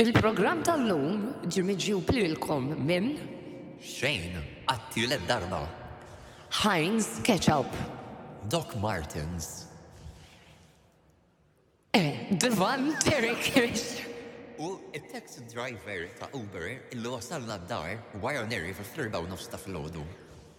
[0.00, 1.18] Il-program tal-lum
[1.52, 3.10] ġirmiġi u plilkom minn?
[3.84, 4.38] Shane,
[4.72, 5.58] għatti l-darba.
[6.62, 7.68] Heinz Ketchup.
[8.48, 9.66] Doc Martens.
[11.92, 13.44] Eh, Divan Derek
[14.56, 20.06] U il-taxi driver ta' Uber illu wasalna d-dar wara neri fil-flirba u nofsta fil-ħodu.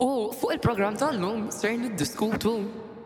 [0.06, 2.56] U fuq il-program tal-lum ser niddiskutu.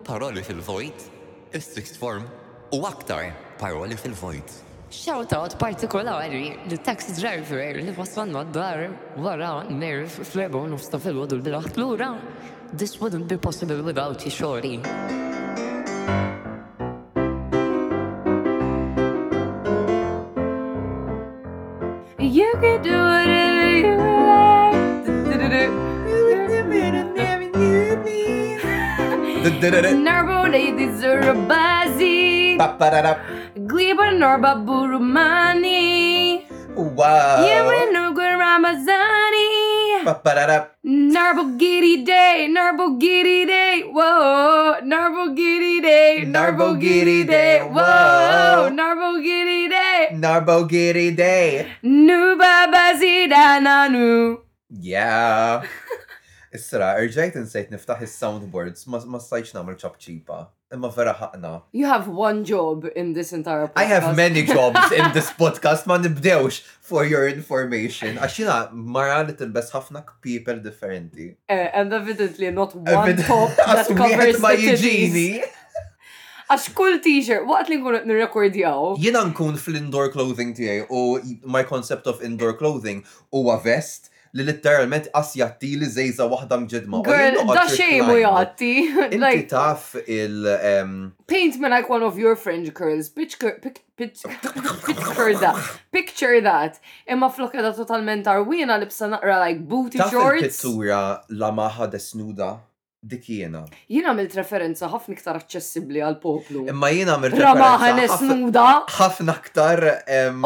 [0.04, 1.08] Paroli fil-vojt,
[1.56, 2.28] il-sixth form
[2.76, 3.32] u aktar
[3.62, 4.65] paroli fil-vojt.
[4.92, 7.94] Shoutout partikolari li taxi driver li eh?
[7.98, 8.90] waslanna d-dar eh?
[9.18, 12.14] wara nerf flebo nufsta fil-wadu bil-ħat l-ura.
[12.72, 14.80] This wouldn't be possible without you, shorty.
[22.38, 23.96] You can do whatever you
[24.28, 24.74] like.
[29.96, 32.56] Narrow ladies are a buzzy.
[33.66, 36.46] Gliba Norba Burumani.
[36.78, 37.42] Wow.
[37.44, 40.06] Yemwe Nugwe Ramazani.
[40.06, 40.58] Ba-ba-da-da.
[40.86, 44.78] Narbo Giddy Day, Narbo Giddy Day, whoa.
[44.86, 48.70] Narbo Giddy Day, Narbo Giddy Day, whoa.
[48.80, 51.66] Narbo Giddy Day, Narbo Giddy Day.
[51.84, 54.42] Nuba Bazida Nanu.
[54.70, 55.64] Yeah.
[56.52, 58.86] Is there a urgent and safe niftah his soundboards?
[58.86, 60.50] Must must say number chop cheaper.
[60.76, 61.50] Imma vera ħaqna.
[61.76, 63.82] You have one job in this entire podcast.
[63.82, 68.20] I have many jobs in this podcast, ma nibdewx for your information.
[68.20, 68.58] Għaxina,
[68.96, 71.32] marra li tilbes ħafna people differenti.
[71.50, 75.52] and eh, evidently not one top that covers the titties.
[76.50, 78.92] Għax kull t-shirt, waqt li nkun nirrekordjaw.
[79.02, 81.00] Jena nkun fl-indoor clothing tijaj u
[81.56, 83.00] my concept of indoor clothing
[83.34, 87.00] huwa vest li literalment asjatti li zejza wahda mġedma.
[87.08, 88.72] Girl, da xej mu jatti.
[89.16, 90.42] Inti taf il...
[91.32, 93.08] Paint me like one of your fringe curls.
[93.10, 93.54] Picture
[95.40, 95.64] that.
[95.94, 96.84] Picture that.
[97.08, 100.44] Imma flokka da totalment arwina li bsa naqra like booty shorts.
[100.44, 102.58] Taf il-pittura la maħa desnuda
[103.06, 103.62] dik jiena.
[103.92, 106.64] Jiena għamilt referenza ħafna iktar aċċessibbli għal poplu.
[106.72, 108.66] Imma jiena għamilt referenza.
[108.98, 109.84] ħafna iktar.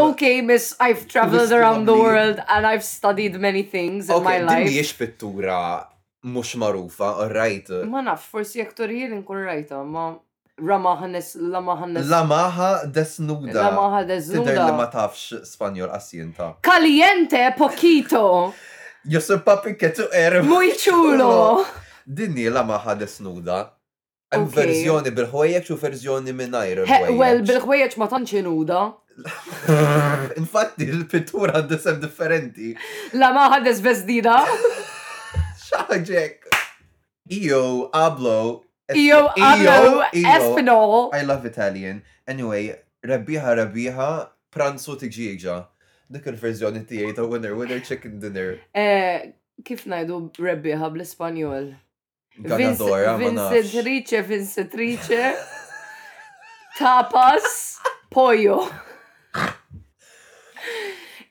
[0.09, 4.68] Okay, miss, I've traveled around the world and I've studied many things in my life.
[4.68, 5.59] Din jiex pittura
[6.28, 7.72] mux marufa, rajt.
[7.90, 10.09] Ma naf, forsi aktor jien nkun rajta, ma
[10.59, 12.09] Ramahanes, Lamahanes.
[12.12, 13.62] Lamaha desnuda.
[13.70, 14.41] Lamaha desnuda.
[14.50, 16.50] Tidder li ma tafx Spanjol asjenta.
[16.62, 18.52] Caliente poquito.
[19.46, 20.46] papi ketu erm.
[20.50, 21.64] Muy chulo.
[22.09, 23.59] dinni la maħad snuda.
[24.34, 26.84] Hemm verżjoni bil ħwejjeċ u verżjoni mingħajr.
[27.22, 28.81] Well, bil ħwejjeċ ma tantx nuda.
[30.42, 32.74] Infatti, il-pittura għandha sem differenti.
[33.20, 34.38] La ma ħades bezdina.
[35.68, 36.50] Xaġek.
[37.40, 38.40] Io ablo.
[38.97, 40.96] Io ablo espinol.
[41.14, 42.02] I love Italian.
[42.30, 42.72] Anyway,
[43.06, 44.09] rabbiħa rabbiħa
[44.53, 45.58] pranzu tiġiġa.
[46.09, 48.56] Dik il-verżjoni tiegħi ta' winner, winner chicken dinner.
[48.78, 49.30] Eh,
[49.66, 51.70] kif najdu rabbiħa bl-Ispanjol?
[52.42, 55.36] Ganadoja, ah, Vincentrice, Vincentrice,
[56.80, 57.78] tapas,
[58.10, 58.70] pollo.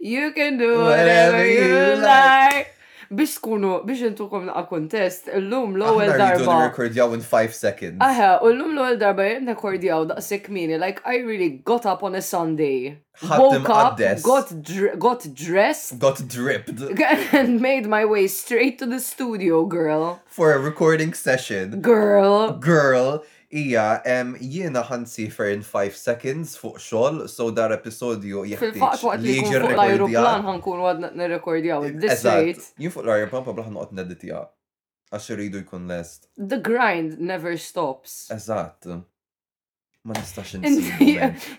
[0.00, 2.54] You can do whatever, whatever you, you like.
[2.54, 2.74] like.
[3.10, 6.56] biex tkunu biex intukom naqa kontest, l-lum l-ewwel darba.
[6.68, 7.96] Aħna in 5 seconds.
[8.04, 12.14] Aha, u l-lum l-ewwel darba jien rekordjaw daqshekk mini, like I really got up on
[12.14, 12.98] a Sunday.
[13.30, 15.98] Woke up, got, dr got dressed.
[15.98, 16.80] Got dripped.
[17.38, 20.20] And made my way straight to the studio, girl.
[20.26, 21.80] For a recording session.
[21.80, 22.52] Girl.
[22.52, 23.24] Girl.
[23.50, 24.38] Ija, jiena
[24.84, 31.06] jiena sifer in 5 seconds fuq xol, so dar episodju jieħtieġ li l-aeroplan kun għad
[31.22, 31.86] nirrekordjaw.
[32.16, 34.42] Eżatt, jien fuq l-aeroplan pa blaħna għod nedditja.
[35.08, 36.28] Għax rridu jkun lest.
[36.36, 38.26] The grind never stops.
[38.36, 38.84] Eżat
[40.08, 40.52] ma nistax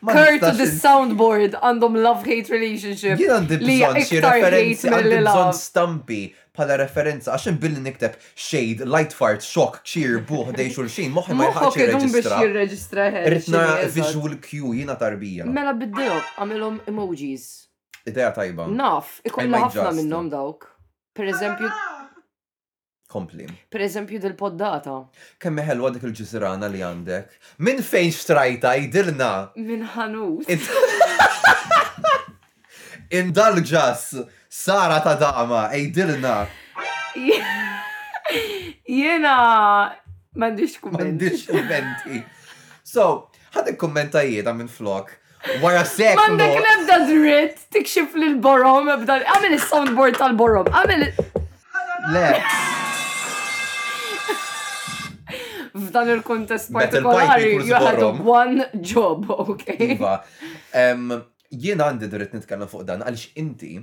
[0.02, 3.22] Kurt to the soundboard għandhom love-hate relationship.
[3.22, 6.22] Jien għandi bżon xi referenzi għandi bżon stampi
[6.60, 11.52] bħala referenza għaxin billi nikteb shade, light fart, shock, cheer, buħ, dej xulxin, moħi ma
[11.52, 13.12] jħax jirreġistra.
[13.36, 13.64] Ritna
[13.96, 15.48] visual cue jina tarbija.
[15.60, 17.48] Mela biddilhom għamilom emojis.
[18.10, 18.68] Ideja tajba.
[18.74, 20.72] Naf, ikolla ħafna minnom dawk.
[21.20, 22.06] Per eżempju, ah!
[23.10, 23.48] Kompli.
[23.74, 24.92] Per eżempju dil-poddata.
[25.42, 27.32] Kemm ħelwa dik il-ġisrana li għandek.
[27.66, 29.30] Min fejn strajta jidilna?
[29.58, 30.46] Min ħanus.
[33.18, 34.04] Indalġas,
[34.46, 36.36] Sara ta' dama, jidilna.
[39.00, 39.36] Jena,
[40.46, 41.10] mandiċ kummenti.
[41.10, 42.22] Mandiċ kummenti.
[42.94, 43.08] So,
[43.58, 45.16] ħadek kummenta jieda minn flok.
[45.66, 46.14] Wara sekk.
[46.22, 49.18] Mandek nebda dritt, tikxif lil borom ebda.
[49.34, 50.70] Għamil il-soundboard tal-borom.
[50.70, 51.10] Għamil.
[52.14, 52.30] Le.
[55.80, 58.60] f'dan il-kontest partikolari had one
[58.96, 59.66] job, ok?
[59.96, 60.18] Iva,
[61.68, 63.78] jien għandi dritt nitkellem fuq dan, għalix inti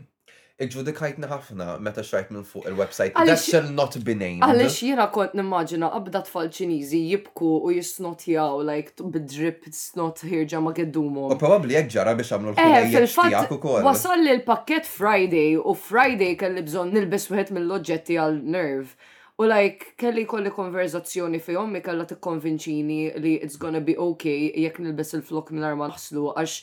[0.65, 3.11] iġudikajtni ħafna meta xrajt minn fuq il-website.
[3.29, 4.41] That shall not be named.
[4.47, 10.73] Għalix jiena kont nimmaġina qabda tfal ċinizi jibku u jisnotjaw, like, bidrip snot hirġa ma
[10.79, 11.27] geddumu.
[11.35, 16.97] U probabli jek ġara biex għamlu l-ħolajja u Wasalli l-pakket Friday u Friday kelli bżon
[16.97, 18.97] nilbis wieħed mill-loġġetti għal-nerv.
[19.39, 24.79] U like, kelli kolli konverzazzjoni fi jommi kalla t-konvinċini li it's gonna be okay jekk
[24.81, 26.55] nilbis il-flok mill-arma naħslu għax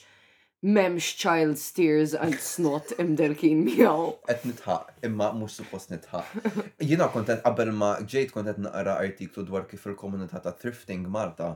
[0.78, 4.08] memx child steers and snot imdelkin miegħu.
[4.26, 6.82] Qed nitħaq, imma mhux suppost nitħaq.
[6.90, 11.54] Jiena kontent qabel ma ġejt kontent naqra artiklu dwar kif il-komunità ta' thrifting Malta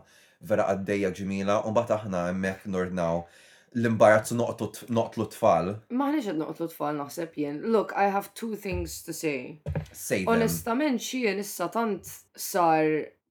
[0.52, 3.24] vera għaddejja ġimila u mbagħad aħna hemmhekk nordnaw
[3.78, 5.74] l-imbarazzu noqtlu tfal.
[5.94, 7.60] Maħniġ qed noqtlu tfal naħseb jien.
[7.74, 9.60] Look, I have two things to say.
[9.92, 10.34] Say them.
[10.38, 12.88] Onestament xien issa tant sar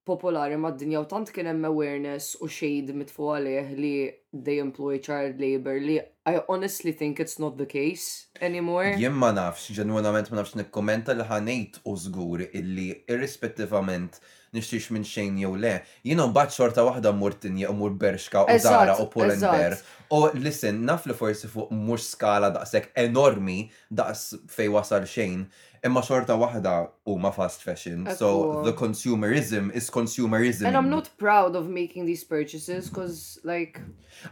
[0.07, 3.93] popolari mad dinja u tant kien hemm awareness u shade mitfu għalih li
[4.31, 5.97] they employ child labor li
[6.31, 8.95] I honestly think it's not the case anymore.
[8.99, 14.21] Jien ma nafx, ġenwinament ma nafx nikkommenta li ħanejt u żgur illi irrispettivament
[14.55, 15.71] nixtiex minn xejn jew le.
[16.07, 19.77] Jiena mbagħad xorta waħda mmur tinja u mur berxka u zara u Pull&Bear.
[20.15, 23.59] U listen, naf li forsi fuq mhux skala daqshekk enormi
[23.99, 25.45] daqs fej wasal xejn,
[25.85, 26.71] imma xorta waħda
[27.07, 28.07] huma fast fashion.
[28.15, 30.65] So the consumerism is consumerism.
[30.67, 33.79] And I'm not proud of making these purchases because like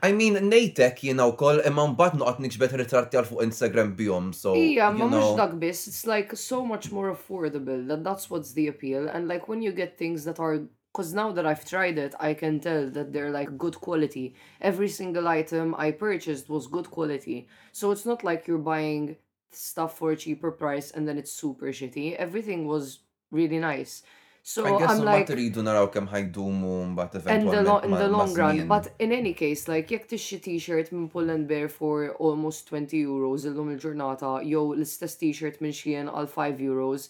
[0.03, 4.31] I mean nejtek jiena wkoll imma mbagħad noqgħod nikxbet ritratti għal fuq Instagram bihom.
[4.33, 8.53] So Ija, ma mhux dak biss, it's like so much more affordable that that's what's
[8.53, 10.65] the appeal and like when you get things that are
[10.95, 14.31] Because now that I've tried it, I can tell that they're like good quality.
[14.61, 17.49] Every single item I purchased was good quality.
[17.73, 19.17] So it's not like you're buying
[19.51, 22.15] stuff for a cheaper price and then it's super shitty.
[22.15, 22.99] Everything was
[23.31, 24.03] really nice.
[24.47, 27.85] So I guess I'm like iridu naraw kemm ħajdumu mbagħad eventualment.
[27.89, 31.47] In the long run, but in any case, like jekk tixxi t-shirt minn Pull and
[31.47, 37.09] Bear for almost 20 euros illum il-ġurnata, jew l-istess t-shirt minn xien għal 5 euros,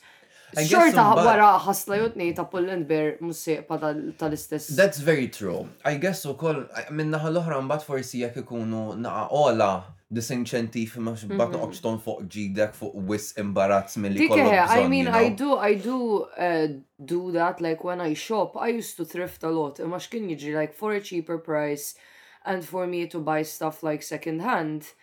[0.55, 3.75] Xorta wara ħasla jutni ta' Poland Bear musseqpa
[4.19, 4.67] tal-istess.
[4.77, 5.67] That's very true.
[5.83, 9.69] I guess u koll minna ħal-ohra mbat forsi jek ikunu na' ola
[10.15, 11.55] disincentif ma xibbat mhm.
[11.57, 14.71] noqgħodx ton fuq ġidek fuq wis imbarazz mill milli kollok.
[14.71, 15.99] I mean I do I do
[16.39, 16.67] uh,
[16.99, 20.55] do that like when I shop I used to thrift a lot imma xkin jiġri
[20.55, 21.95] like for a cheaper price
[22.45, 24.93] and for me to buy stuff like second hand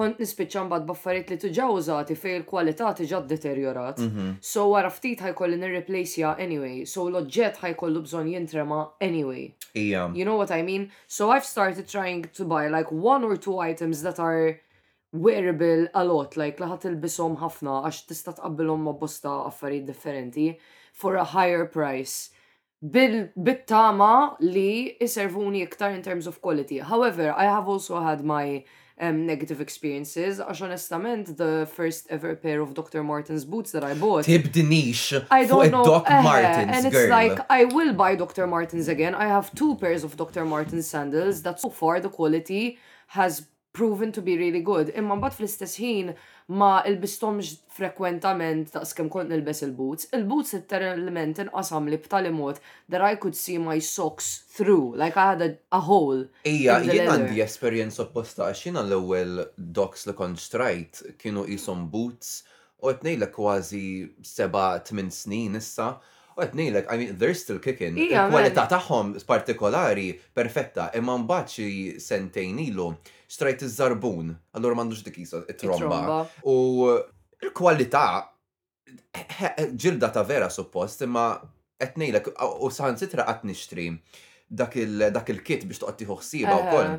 [0.00, 3.98] kont nispiċċa mbagħad baffariet li tuġa użati fej il-kwalità tiġa deteriorat.
[4.06, 4.28] Mhm.
[4.52, 9.54] So wara ftit ħajkolli ja anyway, so l-oġġett ħajkollu bżonn jintrema anyway.
[9.74, 10.10] Yeah.
[10.14, 10.90] You know what I mean?
[11.06, 14.58] So I've started trying to buy like one or two items that are
[15.12, 20.48] wearable a lot, like laħat il-bisom ħafna għax tista tqabbilhom ma' bosta affarijiet differenti
[20.94, 22.30] for a higher price.
[22.94, 26.78] Bil-bittama li iservuni iktar in terms of quality.
[26.78, 28.64] However, I have also had my
[29.04, 33.02] um, negative experiences għax onestament the first ever pair of Dr.
[33.10, 34.24] Martin's boots that I bought
[34.56, 35.06] Denish.
[35.38, 37.08] I don't know Doc uh, Martens and it's girl.
[37.10, 38.46] like I will buy Dr.
[38.46, 40.44] Martin's again I have two pairs of Dr.
[40.44, 42.78] Martin's sandals that so far the quality
[43.18, 44.90] has proven to be really good.
[44.98, 46.08] Imma mbagħad fl-istess ħin
[46.58, 50.08] ma il-bistomx frekwentament skem kont nilbes il-boots.
[50.16, 52.58] Il-boots element inqasam li b'tali mod
[52.90, 56.24] that I could see my socks through, like I had a, a hole.
[56.50, 62.40] Ija, jien għandi esperjenza opposta għax jiena l-ewwel docks li kont strajt kienu qishom boots
[62.82, 63.86] u qed ngħidlek kważi
[64.26, 65.92] seba' tmien snin issa.
[66.40, 67.98] Għet nejlek, I mean, they're still kicking.
[68.00, 70.06] Il-kwalità tagħhom partikolari
[70.36, 72.86] perfetta, imma mbaċi sentejn ilu
[73.30, 76.22] strajt iż-żarbun, għallur m'għandux dik it-tromba.
[76.48, 76.56] U
[77.44, 78.06] il-kwalità
[79.76, 81.28] ġilda ta' vera suppost, imma
[81.80, 83.90] qed ngħidlek u saħansitra qatt nixtri
[84.50, 86.94] dak il-kit biex toqgħod tieħu ħsieba wkoll.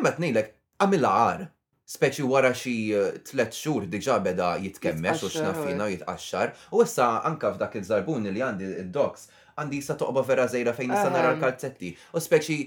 [0.00, 0.52] Imma qed ngħidlek
[0.82, 1.46] għamilha għar
[1.88, 6.50] speċi wara xi eh, tlet xhur diġà beda jitkemmex u xnafina jitqaxxar.
[6.76, 9.28] U issa anka f'dak il-żarbun li għandi id-doks
[9.58, 11.94] għandi sa toqba vera żejra fejn issa nara l-kalzetti.
[12.12, 12.58] U speċi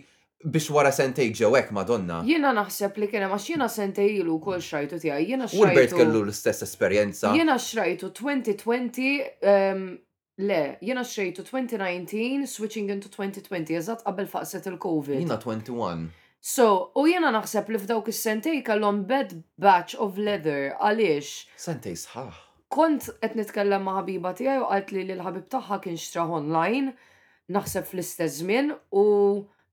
[0.49, 2.23] biex wara sentej ġewek madonna.
[2.25, 5.27] Jiena naħseb li kienem għax jiena sentej ilu kol xrajtu tiegħi.
[5.35, 5.67] Jiena xrajtu.
[5.67, 7.35] Wilbert kellu l-istess esperjenza.
[7.37, 9.91] Jiena xrajtu 2020 ehm,
[10.41, 15.19] Le, jena xrejtu 2019, switching into 2020, eżat qabel faqset il-Covid.
[15.21, 16.07] Jena 21.
[16.41, 19.33] So, u jena naħseb li f'dawk is-sentej kellhom bed
[19.65, 21.27] batch of leather għaliex.
[21.65, 22.31] Sentej sħaħ.
[22.73, 26.95] Kont qed nitkellem ma' ħabiba tiegħi u qalt li l-ħabib tagħha kien xtraħ online
[27.57, 29.05] naħseb fl-istess żmien u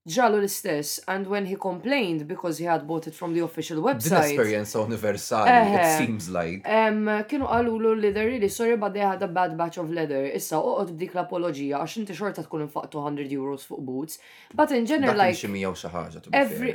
[0.09, 4.31] ġallu l-istess, and when he complained because he had bought it from the official website.
[4.31, 6.61] Din esperienza universal, uh, it eh, seems like.
[6.67, 10.25] Um, kienu l li they're really sorry but they had a bad batch of leather.
[10.39, 14.19] Issa, uqot dik l-apologija, għax inti xorta tkun infaq 200 euros fuq boots.
[14.55, 15.37] But in general, like...
[15.37, 16.25] ximija u xaħġa,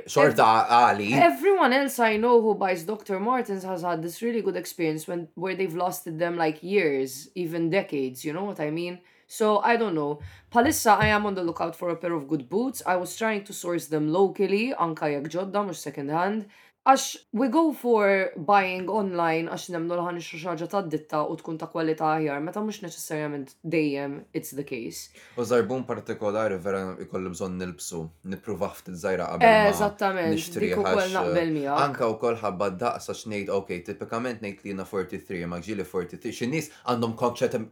[0.07, 0.49] Xorta
[0.81, 1.09] għali.
[1.29, 3.17] Everyone else I know who buys Dr.
[3.19, 7.69] Martens has had this really good experience when where they've lasted them like years, even
[7.69, 8.99] decades, you know what I mean?
[9.33, 10.19] So I don't know.
[10.53, 12.83] Palissa I am on the lookout for a pair of good boots.
[12.85, 16.45] I was trying to source them locally on Kayak Jodda, or second hand.
[16.83, 17.03] Għax
[17.39, 21.69] we go for buying online għax nemnu l-ħan xi xaġa ta' ditta u tkun ta'
[21.71, 25.05] kwalità aħjar, meta mhux neċessarjament dejjem it's the case.
[25.39, 28.01] U zarbun partikolari vera ikolli bżonn nilbsu,
[28.33, 29.69] nippruva ftit żajra għabel.
[29.69, 31.79] Eżattament, dik ukoll naqbel miegħek.
[31.85, 33.15] Anka wkoll ħabba daqsa
[33.55, 37.15] ok, tipikament ngħid li na 43 ma ġili 43, xi nies għandhom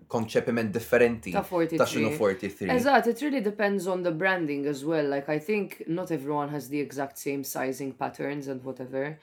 [0.08, 2.72] konċepiment differenti ta' xinu 43.
[2.77, 5.03] Eżatt, it really depends on the branding as well.
[5.12, 9.20] Like I think not everyone has the exact same sizing patterns and whatever whatever.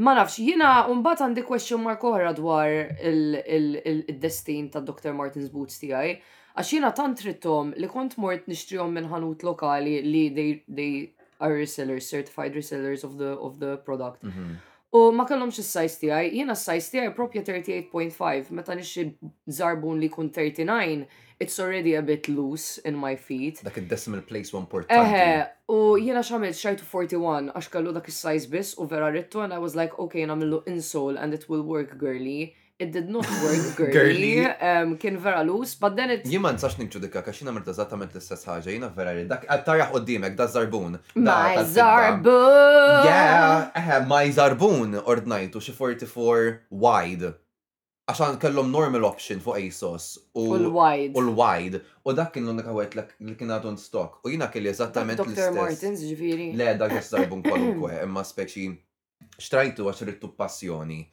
[0.00, 5.12] Ma nafx, jina unbat għandi question mark oħra dwar il-destin ta' Dr.
[5.12, 6.14] Martin's Boots tijaj.
[6.56, 11.54] Għax jina tant rittom li kont mort nishtrijom minn ħanut lokali li they, they are
[11.56, 14.24] resellers, certified resellers of the, of the product.
[14.24, 14.69] Mm -hmm.
[14.92, 19.04] U ma kellhomx is size tiegħi, jiena s size tiegħi propja 38.5, meta nixi
[19.58, 21.04] żarbun li kun 39,
[21.38, 23.60] it's already a bit loose in my feet.
[23.62, 24.90] Dak id-decimal place one port.
[24.90, 25.20] Eħe,
[25.70, 29.54] u jiena x'għamilt xajtu 41 għax kellu dak is size biss u vera rittu and
[29.54, 33.64] I was like, okay, nagħmlu insole and it will work girly it did not work
[33.96, 36.24] girly, um, kien vera loose, but then it...
[36.24, 40.00] Jiman sax dikka, kax jina mirta zattament l-istess ħagġa, jina vera li dak, għattarjaħ u
[40.08, 40.96] dimek da zarbun.
[41.28, 42.96] My zarbun!
[43.06, 46.48] Yeah, eħe, my zarbun ordnajtu xie 44
[46.84, 47.34] wide.
[48.10, 50.06] Għaxan kellhom normal option fuq ASOS
[50.40, 51.12] u l-wide.
[51.14, 51.82] U l-wide.
[52.02, 52.96] U dak kien l-unika għet
[53.28, 54.22] li kien għadun stock.
[54.26, 55.52] U jina kelli eżattament l-istess.
[55.52, 55.60] Dr.
[55.60, 56.48] Martins ġviri.
[56.58, 56.96] Le, dak
[57.46, 58.66] kwalunkwe, imma speċi
[59.40, 61.04] xtrajtu għax rittu passjoni.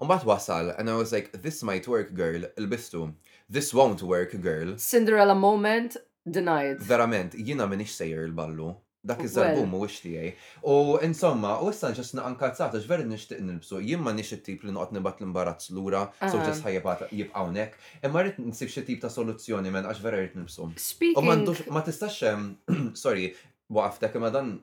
[0.00, 3.14] Umbat wasal, and I was like, this might work, girl, il-bistu.
[3.48, 4.76] This won't work, girl.
[4.76, 5.96] Cinderella moment,
[6.30, 6.80] denied.
[6.84, 8.74] Verament, jina minix sejr il-ballu.
[9.06, 10.30] Dak iż-żarbum u wix tiegħi.
[10.66, 10.76] U
[11.06, 15.22] insomma, u issa ġas naqankazzata x'veri nixtieq nilbsu, jien ma nix it-tip li noqgħod nibat
[15.22, 17.78] l-imbarazz lura, so ġas ħajabat jibqa' hawnhekk.
[18.10, 20.66] Imma rrid nsib xe tip ta' soluzzjoni men għax vera rrid nilbsu.
[21.22, 22.20] U ma tistax
[23.06, 23.28] sorry,
[23.70, 24.56] waqaftek imma dan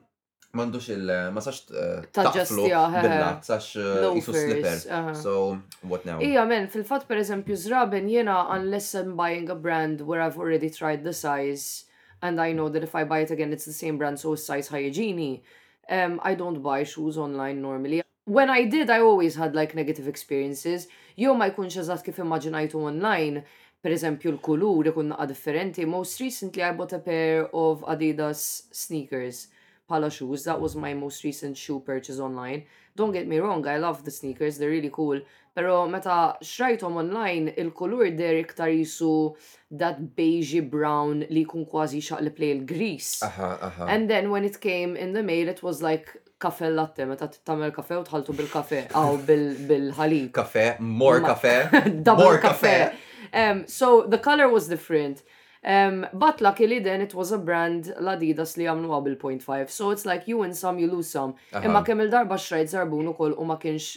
[0.54, 5.10] mandux il ma sax eh, taġġestja bil-lat sax eh, eh.
[5.18, 5.58] so
[5.90, 10.22] what now Ija men fil-fat per eżempju zraben jena unless I'm buying a brand where
[10.22, 11.84] I've already tried the size
[12.22, 14.68] and I know that if I buy it again it's the same brand so size
[14.68, 15.42] hygiene
[15.90, 20.08] um, I don't buy shoes online normally when I did I always had like negative
[20.08, 23.44] experiences Jo ma jkunx eżatt kif immaġinajtu online
[23.84, 29.44] per eżempju l-kulur ikun naqa differenti most recently I bought a pair of Adidas sneakers
[29.88, 30.44] pala shoes.
[30.44, 32.64] That was my most recent shoe purchase online.
[32.96, 35.20] Don't get me wrong, I love the sneakers, they're really cool.
[35.54, 39.34] Pero meta xrajtom online, il kolur der iktar jisu
[39.70, 43.22] that beige brown li kun kważi li play il grease.
[43.22, 43.84] Aha, aha.
[43.86, 46.08] And then when it came in the mail, it was like
[46.40, 50.30] kafe latte, meta tamel kafe u tħaltu bil-kafe, aw bil-ħalib.
[50.32, 51.68] Kafe, more kafe,
[52.18, 52.92] More kafe.
[53.32, 55.22] Um, so the color was different.
[55.64, 59.70] Um, but luckily then it was a brand l-Adidas li għamlu għabil 0.5.
[59.76, 61.34] So it's like you win some, you lose some.
[61.62, 63.94] Imma kemm il-darba xrajt zarbun u u ma kienx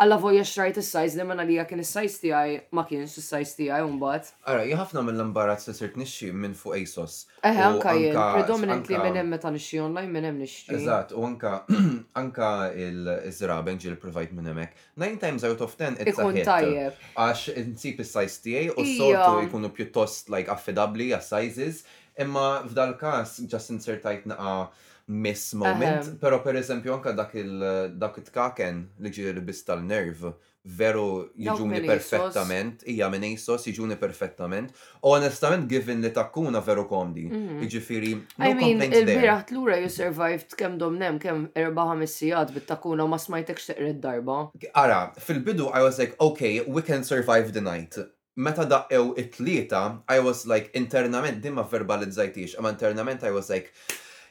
[0.00, 4.30] Alla voja xrajt il-sajz li manna li kien il-sajz għaj, ma kienx il-sajz tijaj unbat.
[4.48, 7.18] Ara, jħafna mill-imbarazz li sirt nixxi minn fuq ASOS.
[7.44, 10.72] Eħe, eh, anka jien, predominantly minn hemm meta nixxi online minn hemm nixxi.
[10.78, 11.52] Eżatt, u anka
[12.22, 12.48] anka
[12.86, 14.80] il-żraben ġi l-provajt minn hemmhekk.
[15.04, 16.96] Nine times out of ten it's Ikun tajjeb.
[17.20, 21.84] Għax insib il-sajz għaj, u s-sortu jkunu pjuttost like affidabli għas-sizes,
[22.24, 24.70] imma f'dal-kas ġas insertajt naqa'
[25.10, 26.18] miss moment, Ahem.
[26.20, 30.20] pero per eżempju anka dak il-dak it-kaken li ġir bis tal-nerv,
[30.62, 31.06] veru
[31.40, 34.70] jiġuni perfettament, hija minn ASOS jiġuni perfettament,
[35.10, 38.36] onestament given li takkuna veru komdi, Jiġifieri mhm.
[38.38, 43.18] no I mean, il-birat lura ura you survived kemm domnem, kemm erba sigħat bit-takkuna ma
[43.18, 44.38] smajtek xteqred darba.
[44.74, 47.98] Ara, fil-bidu I was like, okay, we can survive the night
[48.36, 53.72] meta daqqew it-tlieta, I was like, internament, dimma verbalizzajtix, ma internament I was like,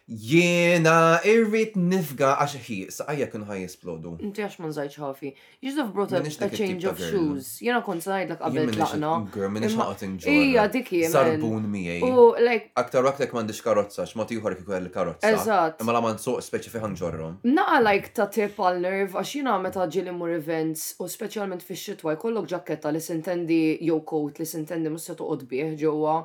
[0.10, 4.14] Jiena irrit nifga għax hi, saqajja kun ħaj jisplodu.
[4.26, 5.30] Inti għax man zaħġ ħafi.
[5.62, 7.52] You just brought a change of shoes.
[7.62, 9.12] Jiena kont zaħid l qabel laqna.
[9.36, 10.32] Girl, minix ħaqot inġu.
[10.34, 11.04] Ija, dikki.
[11.14, 12.02] Sarbun miej.
[12.02, 12.72] U, like.
[12.82, 15.30] Aktar aktar mandiġ karozza, xma tiħor kiku għal karozza.
[15.36, 15.86] Eżat.
[15.86, 17.38] Imma la man suq speċi fiħan ġorrom.
[17.46, 21.78] Naqa like ta' tip għal nerv, għax jiena meta ġili mur events, u specialment fi
[21.78, 26.22] xitwa, jkollok ġaketta li sintendi jow coat li sintendi mus se toqod bieħ ġowa.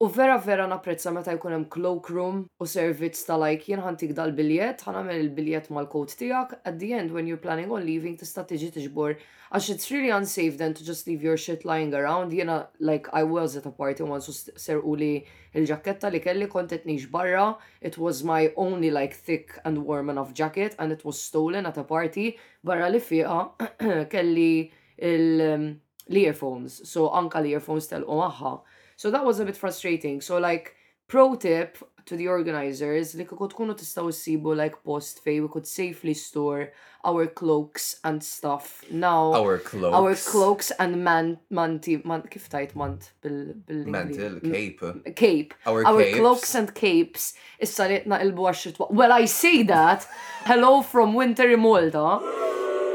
[0.00, 4.84] U vera vera napprezza meta jkun hemm cloakroom u servizz ta' like jien ħantik dal-biljett,
[4.86, 9.16] ħanamel il-biljett mal-kod tiegħek, at the end when you're planning on leaving tista' tiġi tiġbor
[9.18, 12.30] għax it's really unsafe then to just leave your shit lying around.
[12.30, 15.10] Jiena like I was at a party once u serqu li
[15.58, 20.32] il-ġaketta li kelli kont qed barra, it was my only like thick and warm enough
[20.32, 23.50] jacket and it was stolen at a party barra li fiha
[24.14, 24.70] kelli
[25.02, 28.56] l um, earphones so anka l-earphones telqu maħħa.
[28.98, 30.20] So that was a bit frustrating.
[30.20, 30.74] So like
[31.06, 35.68] pro tip to the organizers li kieku tkunu tistgħu sibo like post fej we could
[35.70, 36.70] safely store
[37.10, 38.70] our cloaks and stuff
[39.02, 41.28] now our cloaks our cloaks and man
[41.60, 43.36] manti man kif tajt mant bil
[43.70, 44.82] bil mantil cape
[45.22, 46.16] cape our, our capes.
[46.18, 47.28] cloaks and capes
[47.68, 50.08] issa li naqilbu għax well i see that
[50.50, 52.10] hello from winter Malta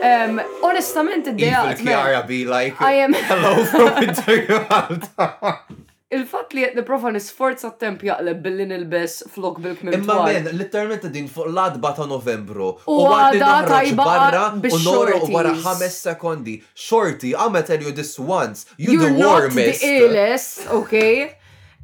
[0.06, 1.78] Um, honestament, id-dejat.
[1.80, 3.14] Kiara be like, I am.
[3.30, 5.56] Hello from Winter Malta.
[6.16, 9.94] il-fat li niprofa nisforza temp jaqleb il-bess flok bil-kmim.
[9.98, 12.70] Imma men, literalment din fuq l-adba ta' novembru.
[12.92, 16.60] U għadda tajba barra u u barra ħames sekondi.
[16.88, 18.68] Shorty, I'ma tell you this once.
[18.78, 19.84] You You're the warmest.
[19.84, 21.38] You're the illest, okay?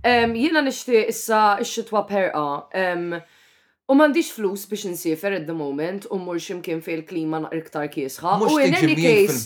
[0.06, 2.48] Um, jena nishti issa ix-xitwa perqa.
[2.84, 3.20] Um,
[3.90, 7.88] U mandiċ flus biex nsifer at the moment u mur ximkien fej il-klima naqra iktar
[7.90, 8.36] kiesħa.
[8.46, 9.40] U in any case,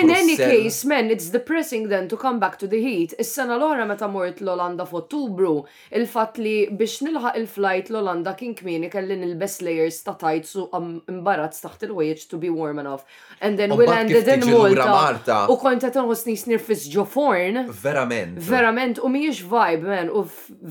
[0.00, 3.14] in any case, man, it's depressing then to come back to the heat.
[3.24, 5.60] Is-sena l-ora meta mort l-Olanda f'Ottubru,
[5.98, 11.62] il-fat li biex nilħaq il-flight l-Olanda kien kmieni kelli nil-best layers ta' tajt su imbarazz
[11.68, 13.06] taħt il-wejġ to be warm enough.
[13.38, 15.44] And then we landed in Malta.
[15.46, 17.68] U kont qed inħoss nisnir fis ġoforn.
[17.86, 18.42] Verament.
[18.50, 20.26] Verament u mhijiex vibe, man, u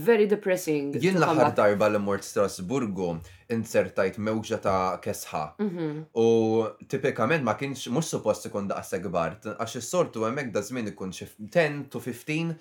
[0.06, 0.92] very depressing.
[1.00, 3.20] Jien l-aħħar darba li mort Strasburg Edimburgu
[3.52, 5.42] insertajt mewġa ta' kesħa.
[5.62, 5.88] Mhm.
[6.16, 11.14] U tipikament ma kienx mhux suppost ikun daqshekk gbart, għax is-sortu hemmhekk da zmin ikun
[11.14, 11.28] xi
[11.58, 12.56] 10 to 15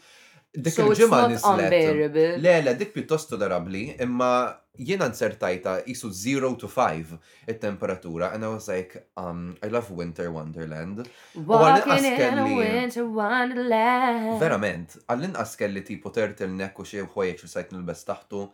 [0.59, 2.41] dik il-ġimgħa nislet.
[2.43, 4.31] Le, le, dik pjuttost darabli, imma
[4.79, 7.19] jiena nsertajta jisu 0 to 5
[7.53, 11.03] it-temperatura, and I was like, um, I love Winter Wonderland.
[11.35, 14.41] Walking in a Winter Wonderland.
[14.41, 18.47] Verament, għallin askelli tipo tertil u xie u xoħieċu sajt nil-bestaħtu.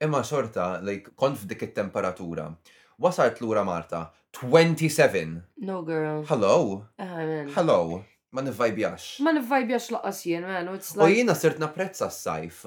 [0.00, 2.54] Imma xorta, like, kont f'dik it-temperatura.
[3.00, 5.42] Wasart lura Marta, 27.
[5.58, 6.24] No, girl.
[6.26, 6.84] Hello.
[7.00, 7.48] Amen.
[7.48, 8.04] Ah, Hello.
[8.30, 9.20] Ma nivvajbjax.
[9.24, 10.68] Ma nivvajbjax laqas jien, man.
[10.76, 11.08] It's like...
[11.08, 12.58] U jiena sirt napprezza s-sajf.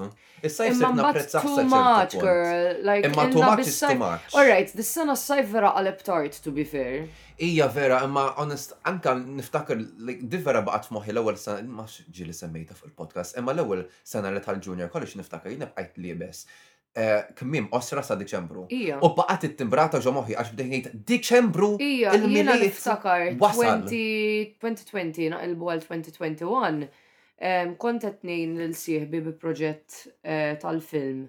[0.44, 1.62] Is-sajf sirt napprezza s-sajf.
[1.62, 2.80] Too much, girl.
[2.84, 4.34] Like, imma too much is too much.
[4.34, 7.06] Alright, dis-sena s-sajf vera għaleb tart, to be fair.
[7.46, 12.34] Ija vera, imma honest, anka niftakar, like, di vera baqat moħi l-ewel sena, ma ġili
[12.36, 16.44] semmejta fuq il-podcast, imma l-ewel sena li tal-junior college niftakar, jina bqajt li bes.
[16.92, 18.66] Eh, kmim osra sa' Deċembru.
[19.00, 23.40] U baqat it-timbrata ġo moħi għax bdejnejt Deċembru il-mina li 2020
[25.32, 29.88] naqilbu għal 2021 kontet nejn l-sieħbi bi proġett
[30.26, 31.24] eh, tal-film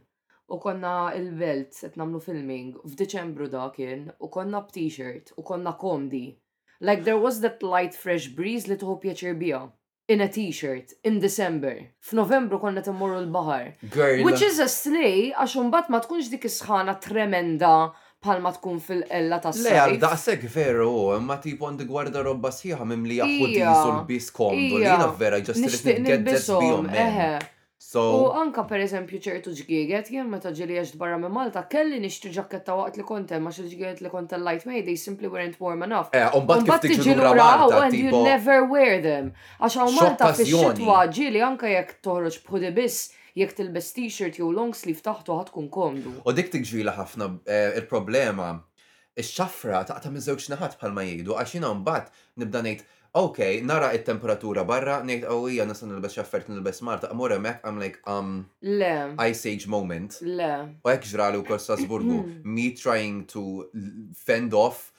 [0.50, 6.34] u konna il-belt qed namlu filming f'Deċembru dakin, u konna b-t-shirt u konna komdi.
[6.82, 9.62] Like there was that light fresh breeze li tħu pjaċir bija
[10.14, 11.74] in a t-shirt in December.
[12.06, 13.72] F'Novembru konna timmorru l-bahar.
[14.28, 17.72] Which is a slay għax mbagħad ma tkunx dik isħana tremenda
[18.42, 19.72] ma tkun fil ella ta' s-sajf.
[19.72, 22.50] Le, għal daqseg veru, imma pon di gwarda robba
[22.86, 24.76] mim li jaħu di jisul bis kondo.
[24.78, 26.86] li jina vera ġast li nibbisom.
[27.06, 27.30] Eħe,
[27.90, 28.00] So.
[28.22, 32.30] U anka per eżempju ċertu ġgieget, jien meta ġili għax barra minn Malta, kelli nixtri
[32.32, 35.82] ġakketta waqt li konta, ma xil ġgieget li konta light made, they simply weren't warm
[35.88, 36.12] enough.
[36.14, 39.32] Eh, un bat kif tiġi l and you never wear them.
[39.58, 43.10] Għax għaw Malta fi xitwa ġili anka jek toħroġ bħudi biss,
[43.42, 46.14] jek tilbes t-shirt jew long sleeve taħtu ħatkun komdu.
[46.24, 48.54] U dik tiġila ħafna eh, il-problema.
[49.20, 54.64] Ix-xafra taqta mizzewċ naħat naħat bħalma jgħidu għax jiena mbagħad nibda ngħid ok, nara il-temperatura
[54.64, 59.12] barra, nejt oh, għawija nasa nilbes xaffert nilbes marta, għamur emmek, I'm like, um, le.
[59.28, 60.16] Ice Age moment.
[60.24, 60.52] Le.
[60.80, 62.22] U għek ġrali u kol Strasburgu,
[62.56, 63.68] me trying to
[64.16, 64.90] fend off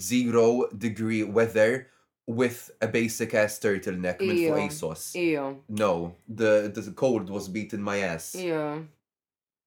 [0.00, 1.88] zero degree weather
[2.30, 5.10] with a basic ass turtleneck with fuq ASOS.
[5.20, 5.58] Ejo.
[5.68, 8.36] No, the, the cold was beating my ass.
[8.38, 8.86] Ejo.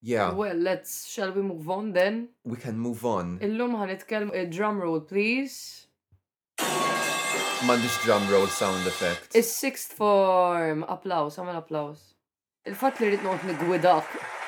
[0.02, 0.34] Yeah.
[0.34, 2.30] Well, let's, shall we move on then?
[2.44, 3.38] We can move on.
[3.40, 5.86] Illum ħanitkellmu, eh, drum roll please.
[7.64, 9.32] Mandiċ drum roll sound effect.
[9.40, 10.82] Is-sixth form.
[10.96, 12.02] Applaus, għamil applaus.
[12.68, 13.94] Il-fat li rrit noqt gwida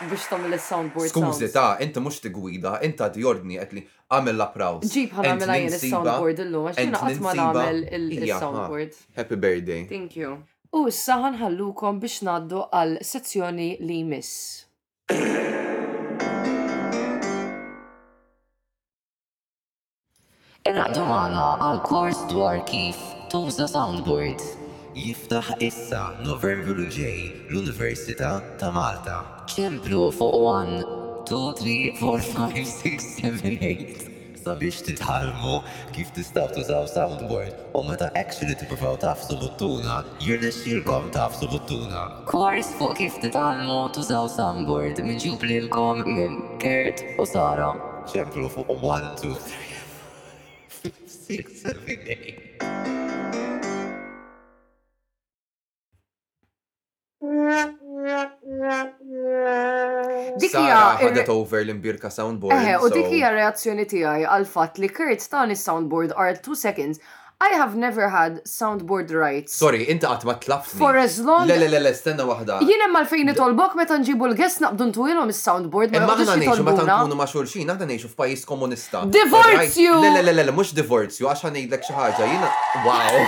[0.10, 1.14] biex tamil il-soundboard.
[1.14, 5.80] Skużi, ta' inti mux gwida, inti di ordni għetli għamil applaus Ġib għan għamil għajn
[5.80, 9.04] il-soundboard illum, għax jina ma għamil il-soundboard.
[9.16, 9.86] Happy birthday.
[9.96, 10.42] Thank you.
[10.76, 14.42] U issa ħanħallukom biex naddu għal sezzjoni li miss.
[20.70, 22.98] Irraqdu għana għal-kors dwar kif
[23.30, 24.40] tuża soundboard.
[24.98, 27.04] Jiftaħ issa November J
[27.52, 29.20] l-Università ta' Malta.
[29.54, 30.80] ċemplu fuq 1,
[31.32, 34.08] 2, 3, 4, 5, 6, 7, 8
[34.48, 35.60] sabiex titħalmu
[35.94, 40.00] kif tistaw tużaw soundboard u meta actually tipprovaw tafsu bottuna,
[40.30, 42.08] jirna xilkom tafsu bottuna.
[42.32, 47.70] Kors fuq kif titħalmu tużaw soundboard minn ġublilkom minn Kert u Sara.
[48.10, 49.64] ċemplu fuq 1, 2, 3
[51.30, 52.26] six every day.
[60.46, 60.80] Dikija.
[61.02, 62.54] ħadet over l-imbirka soundboard.
[62.60, 67.02] Eħe, u dikija reazzjoni tiegħi għal fatt li Kurt ta' soundboard are two seconds
[67.42, 69.54] I have never had soundboard rights.
[69.54, 70.78] Sorry, inta qatt ma tlafni.
[70.84, 71.46] For as long.
[71.48, 72.62] Le, le, le, le, stenna waħda.
[72.64, 75.92] Jien hemm għalfejn tolbok meta nġibu l gess naqbdu ntwilhom is-soundboard.
[75.98, 79.02] Ma maħna ngħixu meta nkunu ma' xulxin, aħna ngħixu f'pajjiż komunista.
[79.18, 79.98] Divorzju!
[80.06, 82.48] Le, le, le, le, mhux divorzju, you, ngħidlek xi ħaġa, jiena.
[82.88, 83.20] Wow!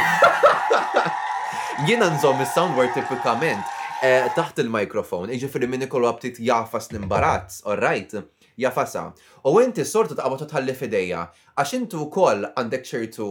[1.89, 3.75] Jiena nżomm is-soundboard tipikament
[4.07, 8.15] eh, taħt il-mikrofon, iġifiri minni ikollu għabtit jafas l-imbarazz, all right,
[8.57, 9.09] jafasa.
[9.45, 11.27] U inti sortu taqbatu tħalli fideja,
[11.59, 13.29] għax intu kol għandek ċertu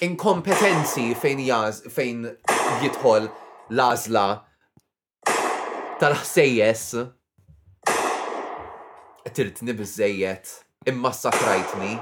[0.00, 2.24] inkompetenzi fejn jaz, fejn
[2.82, 3.26] jidħol
[3.76, 4.24] lażla
[6.00, 6.86] tal-ħsejjes
[9.32, 10.50] tirtni bizzejiet
[10.90, 11.94] imma sakrajtni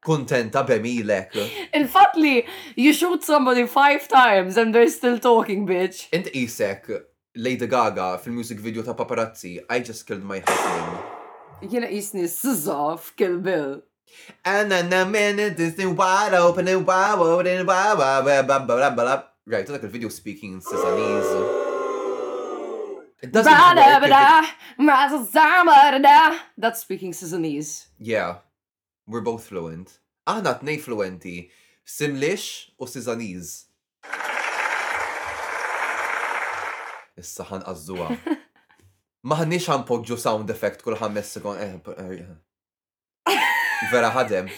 [0.00, 1.34] kontenta bemilek.
[1.76, 2.36] Il-fat li
[2.80, 6.08] you shoot somebody five times and they're still talking, bitch.
[6.12, 6.86] Int isek
[7.36, 11.70] Lady Gaga fil-music video ta' paparazzi, I just killed my husband.
[11.72, 13.82] Jena isni s-zaf kill Bill.
[14.44, 18.58] And then the minute this thing wide open and wide open and wide open, blah,
[18.60, 19.22] blah, blah, blah.
[19.46, 21.32] Right, like a video speaking in Sissanese.
[26.56, 27.86] That's speaking Sissanese.
[27.98, 28.36] Yeah.
[29.06, 29.98] We're both fluent.
[30.26, 31.50] Ah not nej fluenti.
[31.84, 33.64] Simlish or Sissanese.
[37.18, 38.06] Issa ħan għazzuwa.
[39.28, 41.58] Maħnix ħan sound effect kull ħammes sekund.
[41.60, 42.36] Eh, eh, eh.
[43.88, 44.48] Vera ħadem.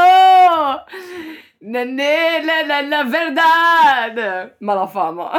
[1.65, 4.53] Nenni, la la la verdad!
[4.61, 5.31] Ma la fama.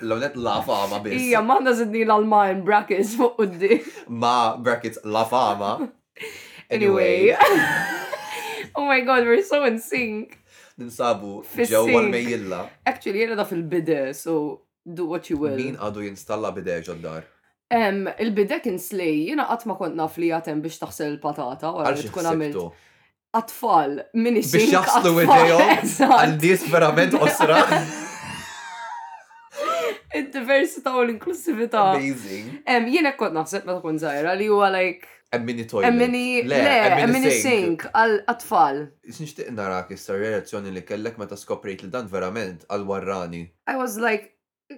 [0.00, 1.22] L-onet la fama bis.
[1.28, 3.78] Ija, maħna zidni l-almajn brackets fuq uddi.
[4.08, 5.76] Ma brackets la fama.
[6.68, 7.30] Anyway.
[8.74, 10.34] oh my god, we're so in sync.
[10.82, 12.62] Ninsabu ġewwa għal mejilla.
[12.86, 14.36] Actually, jena da fil-bide, so
[14.84, 15.54] do what you will.
[15.54, 17.22] Min għadu jinstalla bide ġoddar?
[17.70, 22.32] Um, il-bide kien slej, jena għatma kont naf li għatem biex taħsel patata, għal tkun
[22.34, 22.64] għamilt
[23.36, 24.70] atfall minn ix-xejn.
[24.70, 25.62] Biex jaħslu id-dejom
[26.12, 27.56] għal dis verament osra.
[30.12, 31.82] Id-diversità u l-inklusività.
[31.96, 32.46] Amazing.
[32.92, 35.04] Jiena kont naħseb meta tkun zaħira li huwa like.
[35.32, 35.88] Emmini toilet.
[35.88, 36.58] Emmini, le,
[37.00, 38.82] emmini sink għal-atfall.
[39.08, 43.40] Isnixtiq narak issa reazzjoni li kellek meta skoprejt li dan verament għal-warrani.
[43.72, 44.24] I was like,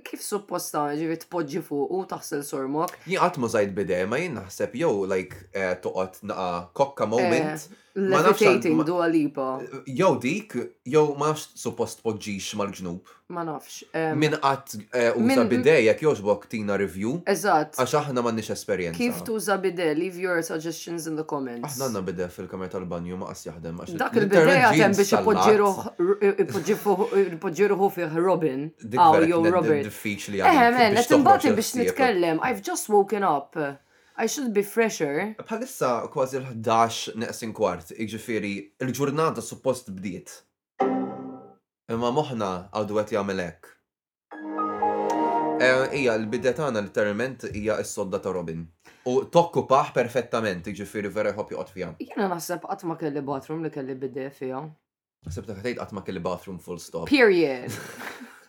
[0.06, 2.94] kif supposta ġivi tpoġġi fuq u taħsel sormok.
[3.10, 7.58] Jgħat qatt ma żgħid bidej, ma jien naħseb jew like eh, toqgħod naqa kokka moment
[7.58, 7.58] eh.
[7.96, 9.60] Levitating Dua Lipa.
[9.86, 12.98] Jow dik, jow ma nafx suppost poġġix mal-ġnub.
[13.30, 13.84] Ma nafx.
[14.18, 17.20] Min qatt eh, uża bidej, jekk joġbok tina review.
[17.30, 17.78] Eżatt.
[17.78, 18.98] Għax aħna m'għandniex esperjenza.
[18.98, 21.70] Kif tuża bidej, leave your suggestions in the comments.
[21.78, 23.78] Aħna għandna bidej fil-kamer tal-banju ma qas jahdem.
[24.02, 26.76] Dak il-bidej jaħdem biex
[27.38, 28.66] ipoġġiruħu fih Robin.
[28.90, 29.86] Aw, jow oh, Robin.
[29.86, 32.42] Eħe, eh, men, qed imbagħad biex nitkellem.
[32.42, 33.54] I've just woken up.
[34.16, 35.34] I should be fresher.
[35.44, 38.52] Palissa kważi l-11 neqsin kwart, iġifiri,
[38.84, 40.30] il-ġurnata suppost bdiet.
[41.90, 43.70] Imma moħna għadu għet jamelek.
[45.58, 48.60] Eh, ija, l-bidet għana l-terriment ija s-sodda ta' Robin.
[49.10, 51.88] U tokku paħ perfettament, iġifiri vera jħob juqot fija.
[52.04, 54.60] Jena naħseb għatma kelli bathroom li kelli bidet fija.
[55.26, 57.10] Naħseb ta' għatajt għatma kelli bathroom full stop.
[57.10, 57.74] Period.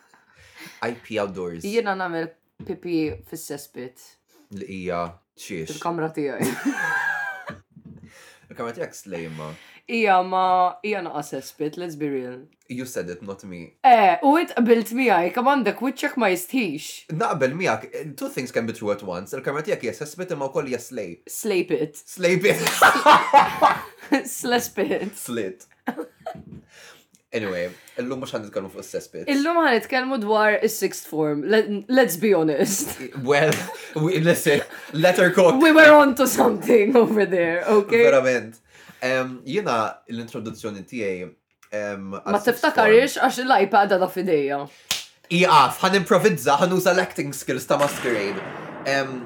[0.91, 1.65] IP outdoors.
[1.65, 2.29] Jena namel
[2.69, 4.05] pipi fis-sespit
[4.53, 5.05] li hija
[5.39, 5.67] xiex.
[5.75, 6.49] Il-kamra tiegħi.
[8.51, 9.53] Il-kamra tiegħek slejma.
[9.95, 10.41] Ija ma,
[10.85, 12.39] ija naqas espit, let's be real.
[12.73, 13.75] You said it, not me.
[13.85, 17.11] Eh, u it qabilt miħaj, kamandek witċek ma jistħix.
[17.13, 17.85] Naqbel miħak,
[18.17, 19.35] two things can be true at once.
[19.37, 21.13] Il-kamra tijak jes espit imma u koll jes slej.
[21.29, 22.01] Slejpit.
[22.15, 22.65] Slejpit.
[24.09, 25.17] pit.
[25.19, 25.69] Slit.
[27.35, 27.65] Anyway,
[27.99, 29.25] illum mux għan nitkelmu fuq s-sespit.
[29.33, 31.41] Illum għan nitkelmu dwar is-sixth form.
[31.51, 32.93] Let's be honest.
[33.27, 33.51] Well,
[33.97, 34.61] we, listen,
[35.03, 35.59] her cook.
[35.61, 38.05] We were on to something over there, okay?
[38.07, 38.61] Verament.
[39.03, 39.75] Um, jina
[40.07, 41.25] l-introduzzjoni tijaj.
[41.75, 44.61] Um, Ma tiftakarix għax l-iPad għada fideja.
[45.27, 48.39] Iqaf, għan improvizza, għan uża l-acting skills ta' masquerade.
[48.87, 49.25] Um,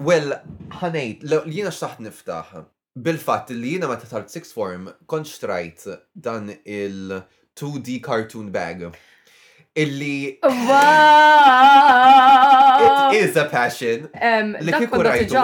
[0.00, 0.38] well,
[0.80, 2.64] ħanejt, jina xaħt niftaħ.
[3.04, 7.20] Bil-fat li jina ma tatart six form, konċtrajt trajt dan il-
[7.56, 8.90] 2D cartoon bag.
[9.74, 10.38] Illi.
[10.42, 13.10] Wow!
[13.12, 14.08] It is a passion.
[14.60, 15.36] Li kiku rajtu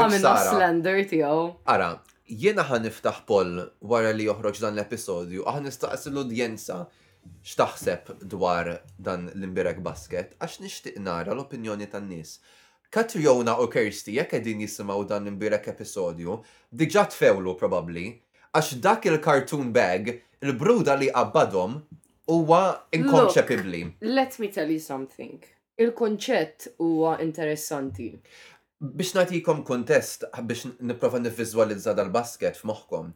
[1.67, 2.01] Ara,
[2.41, 3.61] jiena ħan niftaħ pol
[3.93, 6.79] wara li joħroġ dan l-episodju, aħna nistaqsi l-udjenza
[7.41, 12.39] x'taħseb dwar dan l-imbirek basket, għax nixtieq nara l-opinjoni tan-nies.
[12.93, 16.31] Katrjona u Kersti, jekk edin jisimaw dan l-imbirek episodju,
[16.73, 18.07] diġà tfewlu probabli,
[18.57, 20.03] għax dak il-cartoon bag
[20.43, 21.79] il-bruda li qabbadhom
[22.31, 22.61] huwa
[22.95, 23.83] inkonċepibbli.
[24.05, 25.41] Let me tell you something.
[25.79, 28.11] Il-konċett huwa interessanti.
[28.81, 33.13] Biex natikom kontest biex niprofa nivvizualizza dal-basket f'moħħkom.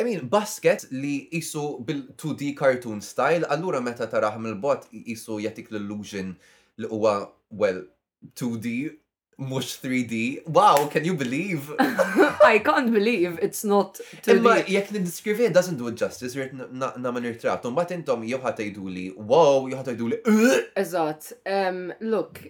[0.00, 6.34] I mean, basket li jisu bil-2D cartoon style, allura meta taraħ mill-bot jisu jatik l-illusion
[6.80, 7.82] li huwa, well,
[8.36, 8.86] 2D
[9.40, 10.42] mux 3D.
[10.46, 11.72] Wow, can you believe?
[11.78, 14.36] I can't believe it's not 3D.
[14.36, 16.52] Imma jek nidiskrivi, it doesn't do it justice, rrit
[16.98, 17.62] naman irtrat.
[17.70, 20.20] Umbat intom jow ħatajdu li, wow, jow ħatajdu li,
[20.84, 21.32] Eżat,
[22.02, 22.44] look,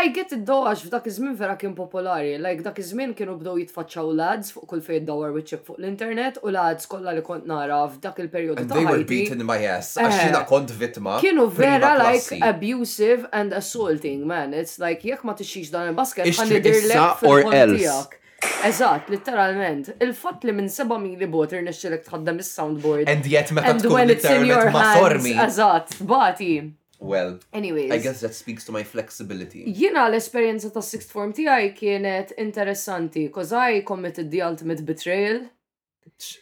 [0.00, 3.56] I get it though għax f'dak iż-żmien vera kien popolari, like dak iż-żmien kienu bdew
[3.64, 7.80] jitfaċċaw lads fuq kull fejn dawar wiċċi fuq l-internet u lads kollha li kont nara
[7.90, 11.16] f'dak il-perjodu ta' They were beaten in my ass, għax eh, jiena kont vittma.
[11.24, 14.54] Kienu vera like abusive and assaulting, man.
[14.54, 18.16] It's like jekk ma tixix dan il-basket ħanidirlek fil fuq tiegħek.
[18.68, 19.88] Eżatt, litteralment.
[20.04, 23.10] Il-fatt li minn seba mili boter nixxilek tħaddem is-soundboard.
[23.10, 25.26] And yet meta tkun in your hands.
[25.48, 26.52] Eżatt, bati.
[26.98, 27.92] Well, anyways.
[27.92, 29.72] I guess that speaks to my flexibility.
[29.72, 35.46] Jina l-esperienza ta' sixth form għaj kienet interessanti, cause I committed the ultimate betrayal.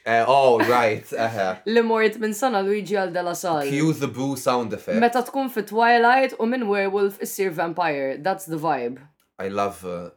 [0.07, 1.05] Uh, oh, right.
[1.12, 1.59] Uh -huh.
[1.66, 3.62] li mort minn sana Luigi għal della Sal.
[3.69, 4.99] Cue the boo sound effect.
[5.01, 8.16] Meta tkun fi Twilight u minn werewolf issir vampire.
[8.23, 9.01] That's the vibe.
[9.45, 10.11] I love uh,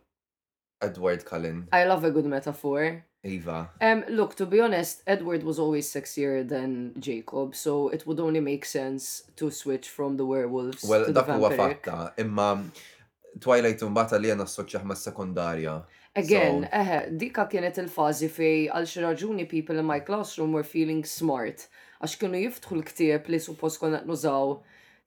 [0.81, 1.67] Edward Cullen.
[1.73, 3.01] I love a good metaphor.
[3.23, 3.69] Eva.
[3.81, 8.39] Um, look, to be honest, Edward was always sexier than Jacob, so it would only
[8.39, 11.39] make sense to switch from the werewolves well, to the vampiric.
[11.57, 12.63] Well, fatta, imma
[13.43, 15.73] Twilight mbata li għana soċċaħ ma sekundarja.
[16.17, 16.71] Again, so...
[16.79, 21.67] eħe, dika kienet il-fazi fej għal xi raġuni people in my classroom were feeling smart,
[21.99, 24.57] għax kienu jiftħu l-ktieb li suppost konna nużaw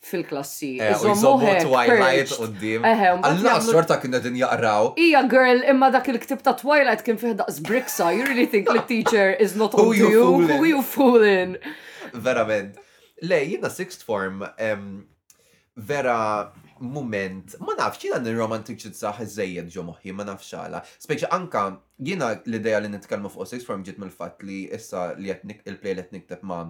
[0.03, 0.79] fil-klassi.
[0.99, 2.85] Zommu eh, Twilight u d-dim.
[2.87, 4.91] Għalla s-sorta kienu jaqraw.
[5.01, 8.11] Ija, girl, imma dak il-ktib ta' Twilight kien fih daqs briksa.
[8.17, 10.25] You really think the teacher is not on you?
[10.49, 11.57] Who you fooling?
[12.13, 12.81] Verament.
[13.23, 14.43] Le, jina sixth form,
[15.77, 16.19] vera
[16.83, 20.81] moment, ma nafx jina n-romantik ċitsaħ iż ġo moħi, ma nafx x'Ala.
[21.05, 21.63] Speċi anka
[22.03, 26.43] jina l-ideja li nitkalmu fuq sixth form ġit mill-fat li issa li il-play li nikteb
[26.43, 26.67] ma'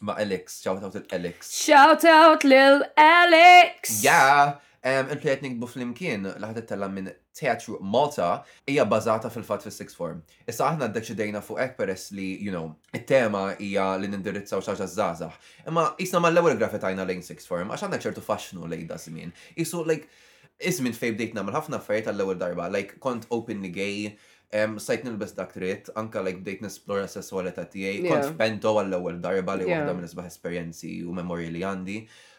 [0.00, 1.50] ma' Alex, shout out to Alex.
[1.52, 4.02] Shout out lil Alex!
[4.04, 4.56] Yeah!
[4.84, 10.20] Um, Il-plejt nikbu fl-imkien laħat it-tella minn Teatru Malta hija bazata fil-fat fil sixth form.
[10.46, 14.86] Issa aħna dak xidejna fuq hekk peress li, you know, it-tema hija li nindirizzaw xaġa
[14.92, 15.50] żgħażagħ.
[15.72, 19.32] Imma isna mal ewel grafetajna lejn sixth form għax għandek ċertu faxnu lejn da zmin.
[19.58, 20.06] Isu like
[20.62, 24.14] ismin fej bdejt ħafna affarijiet għall-ewwel darba, like kont openly gay,
[24.54, 28.22] Um, sajt nilbes dak trit, anka like bdejt nesplora sessualita tiegħi, yeah.
[28.22, 29.82] kont fento għall-ewwel darba li yeah.
[29.90, 31.96] minisbaħ esperienzi esperjenzi u memorji li għandi.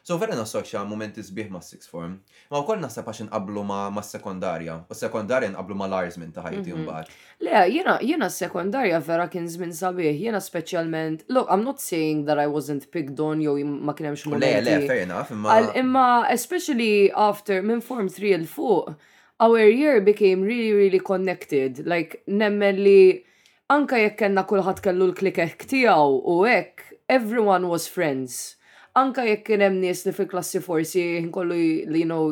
[0.08, 2.14] So vera nassoċja momenti sbieħ ma' six form.
[2.54, 4.78] Ma' koll nasa għax nqablu ma' ma' sekondarja.
[4.88, 6.86] U sekondarja nqablu ma' lars minn ta' ħajti mhm.
[6.86, 7.12] mbagħad.
[7.44, 11.28] Le, jiena jena sekondarja vera kien żmien sabiħ, jiena speċjalment.
[11.28, 14.40] Look, I'm not saying that I wasn't picked on jew ma kien xumma.
[14.40, 15.60] Le, le, fair enough, imma.
[15.84, 18.96] Imma especially after minn form 3 il fuq
[19.40, 21.86] our year became really, really connected.
[21.86, 23.24] Like, nemmen li
[23.70, 28.56] anka jekk kellna kulħadd kellu l-klikek tiegħu u hekk, everyone was friends.
[28.98, 31.58] Anka jekk kien hemm nies li fil-klassi forsi nkollu
[31.94, 32.24] li know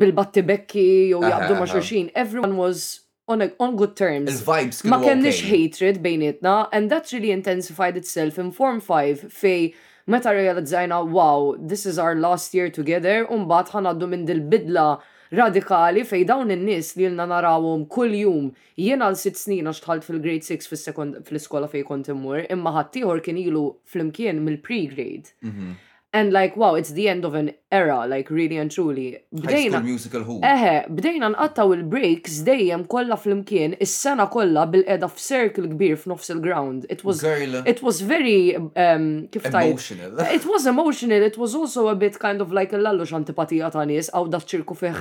[0.00, 4.32] bil-batti bekki jew jaqbdu ma' xulxin, everyone was on, a, on good terms.
[4.32, 9.74] Il-vibes Ma kenniex hatred bejnietna and that really intensified itself in Form 5 fej
[10.10, 14.88] meta realizzajna wow, this is our last year together, un bat ħanaddu minn dil-bidla
[15.30, 18.50] radikali fej dawn in-nies li lna narawhom kuljum
[18.84, 20.90] jiena l sitt snin għax tħalt fil-grade 6
[21.28, 25.30] fil-iskola fej kont immur, imma ħaddieħor kien ilu flimkien mill-pre-grade.
[25.46, 25.70] Mhm.
[26.12, 29.16] And like, wow, it's the end of an era, like really and truly.
[29.32, 29.78] Bdejna.
[29.84, 30.40] musical who?
[30.42, 36.88] Eħe, bdejna nqattaw il-breaks dejjem kollha flimkien is-sena kollha bil-qeda f'circle kbir f'nofs il-ground.
[36.90, 37.62] It was Girl.
[37.64, 40.18] it was very um, kif Emotional.
[40.34, 43.84] it was emotional, it was also a bit kind of like a allu x'antipatija ta'
[43.86, 44.96] nies għaw daf ċirku fih.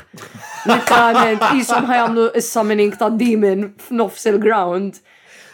[0.70, 5.02] Nittament qishom ħajamlu is-summoning ta' demon f'nofs il-ground.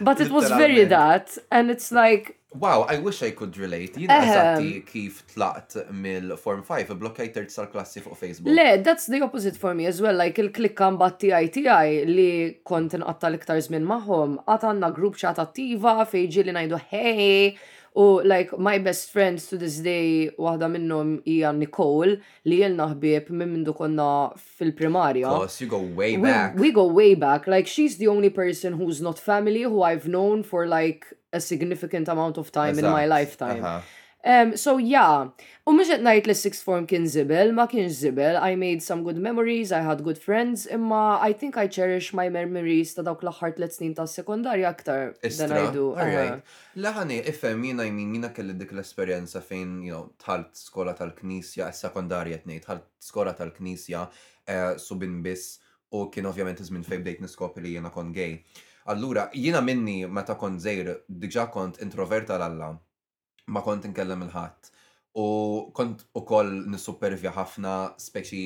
[0.03, 3.97] But it was very that and it's like Wow, I wish I could relate.
[3.99, 8.53] Jina għazati kif tlaqt mill-Form 5, blokkaj tert sal-klassi fuq Facebook.
[8.55, 12.29] Le, that's the opposite for me as well, like il-klikka mbatt TI TI li
[12.67, 17.55] kont nqatta l-iktar żmien magħhom, għatanna group ċat attiva fejġi li ngħidu hey,
[17.95, 22.17] U like my best friend to this day, waħda minnhom hija Nicole
[22.51, 24.07] li jilna ħbieb minn mindu konna
[24.59, 25.31] fil-primarja.
[25.31, 26.55] Close, you go way back.
[26.57, 27.47] We, we go way back.
[27.47, 32.09] Like she's the only person who's not family who I've known for like a significant
[32.09, 32.85] amount of time exact.
[32.85, 33.63] in my lifetime.
[33.63, 33.81] Uh -huh.
[34.25, 35.29] Um, so yeah,
[35.69, 39.03] u mħiġet qed ngħid li six form kien zibel, ma kienx zibel, I made some
[39.05, 43.21] good memories, I had good friends, imma I think I cherish my memories ta' dawk
[43.21, 45.91] l-aħħar tliet snin ta' sekundarja aktar than I do.
[45.93, 46.31] Uh-huh.
[46.81, 51.77] Laħani, ifhem jiena jmin jina kelli dik l-esperjenza fejn, you know, tħalt skola tal-knisja, eh,
[51.85, 54.07] sekundarja tnejn, tħalt skola tal-knisja
[54.47, 55.59] eh, subin biss
[55.93, 58.39] u kien ovvjament izmin fejn bdejt niskopi li jiena kon gay.
[58.89, 62.73] Allura, jiena minni meta kont żejr diġa' kont introverta l-alla
[63.51, 64.71] ma kont nkellem il-ħadd.
[65.15, 65.25] U
[65.75, 68.43] kont ukoll nissupervja ħafna speċi.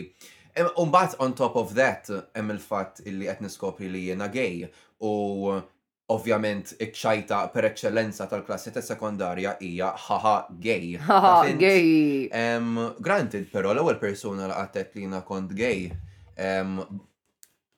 [0.81, 4.63] Umbat on top of that, hemm il-fatt illi qed niskopri li jiena gay
[5.05, 5.13] u
[6.09, 10.95] ovvjament iċċajta per eccellenza tal-klassi ta' sekondarja hija ħaha gay.
[11.05, 11.33] Ħaħa
[11.63, 12.25] gay.
[12.33, 15.87] Um, granted, però l-ewwel persuna li qat'et li jiena kont gay,
[16.39, 16.79] um,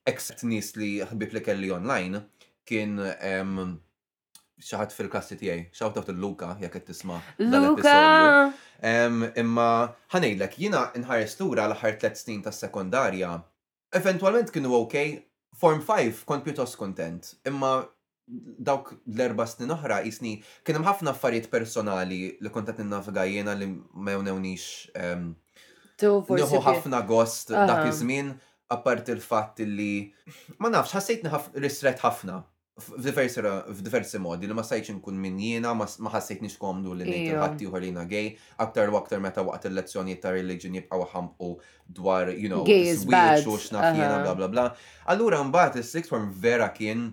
[0.07, 2.23] except nis li ħbib li kelli online,
[2.67, 3.75] kien um,
[4.65, 7.17] xaħat fil kassi tijaj, xaħat taħt il-Luka, jek għed tisma.
[7.39, 8.01] Luka!
[9.41, 9.67] Imma
[10.13, 13.33] ħanejlek, jina nħares lura l-ħar tlet snin ta' sekondarja.
[13.97, 15.05] Eventualment kienu ok,
[15.61, 17.81] Form 5 kont pjuttost kontent, imma
[18.63, 23.53] dawk l-erba snin oħra jisni kien hemm ħafna affarijiet personali li kontet n ninnaviga jiena
[23.59, 24.93] li ma jewnewniex
[26.67, 28.29] ħafna gost dak iż-żmien
[28.73, 29.89] apart il-fatt li
[30.63, 31.27] ma nafx ħassejt
[31.59, 32.39] ristret ħafna
[32.79, 37.71] f'diversi modi li ma sajċ nkun min jiena ma nix komdu li ngħid ħadd u
[37.83, 38.29] jiena gay
[38.63, 41.49] aktar u aktar meta waqt il-lezzjonijiet ta' reliġjon jibqgħu ħampqu
[41.99, 44.65] dwar you know sweet xux naf jiena bla bla bla.
[45.05, 47.11] Allura mbagħad is-sixth form vera kien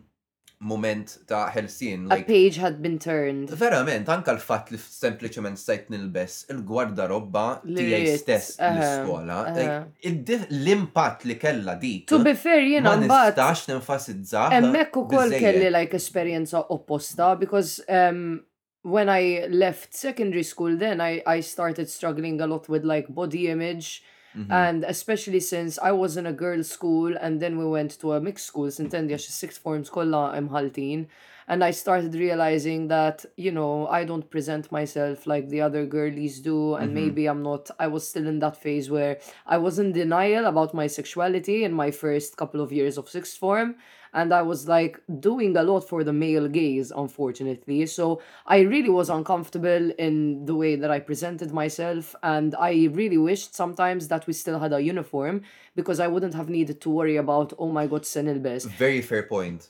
[0.61, 2.09] moment ta' ħelsin.
[2.11, 3.51] Like, A page had been turned.
[3.61, 5.55] Verament, anka l-fat li sempliciment
[5.89, 9.55] nil-bess il robba tijaj stess eh, l-skola.
[9.55, 10.19] Eh.
[10.49, 12.05] l impat li kella di.
[12.09, 13.37] To be fair, jena mbatt.
[13.37, 14.51] Nistax ninfasizza.
[14.51, 18.43] Emmek u kol kelli like esperienza opposta, because um,
[18.83, 23.49] when I left secondary school then, I, I started struggling a lot with like body
[23.49, 24.03] image.
[24.39, 24.53] Mm-hmm.
[24.53, 28.21] And especially since I was in a girls' school and then we went to a
[28.21, 31.07] mixed school, Sintendia, sixth forms kolla imħaltin.
[31.51, 36.41] And I started realizing that, you know, I don't present myself like the other girlies
[36.41, 36.75] do.
[36.75, 36.95] And mm-hmm.
[36.95, 40.75] maybe I'm not, I was still in that phase where I was in denial about
[40.75, 43.77] my sexuality in my first couple of years of sixth form
[44.15, 47.87] and I was like doing a lot for the male gaze, unfortunately.
[47.87, 53.19] So I really was uncomfortable in the way that I presented myself, and I really
[53.19, 55.43] wished sometimes that we still had a uniform
[55.77, 58.67] because I wouldn't have needed to worry about, oh my god, Senilbes.
[58.67, 59.69] Very fair point.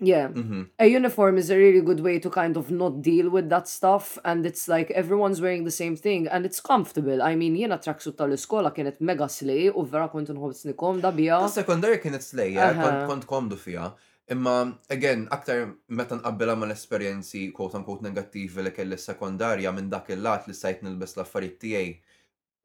[0.00, 0.28] Yeah.
[0.28, 0.62] Mm-hmm.
[0.78, 4.18] A uniform is a really good way to kind of not deal with that stuff.
[4.24, 7.22] And it's like everyone's wearing the same thing and it's comfortable.
[7.22, 11.38] I mean, jena traksut tal-iskola kienet mega slej u vera kont nħobs nikom da bija.
[11.44, 12.56] Ta' sekundari kienet slej,
[13.10, 13.92] kont komdu fija.
[14.32, 20.08] Imma, again, aktar meta nqabbela ma l-esperienzi quote unquote negattivi li kelli sekundarja minn dak
[20.14, 21.88] il-lat li sajt nilbes l-affarijiet tiegħi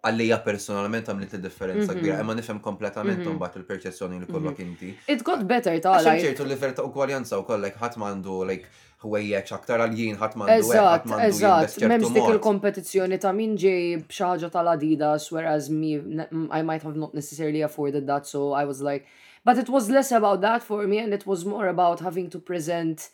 [0.06, 2.00] għallija personalment għamlet differenza mhm.
[2.00, 3.40] kbira, imma nifem kompletament mhm.
[3.42, 4.68] bat il perċessjoni li kollok mhm.
[4.68, 4.92] inti.
[5.12, 6.22] It got better ta' għalaj.
[6.30, 10.68] ċertu li verta u kwaljanza u kollek ħadd m'għandu like ħwejjeċ aktar għaljien ħadd m'għandu
[10.70, 16.84] Eżatt, eżatt, m'hemmx dik il kompetizjoni ta' minn ġej b'xi tal-Adidas whereas me I might
[16.88, 19.08] have not necessarily afforded that so I was like
[19.46, 22.40] but it was less about that for me and it was more about having to
[22.40, 23.08] present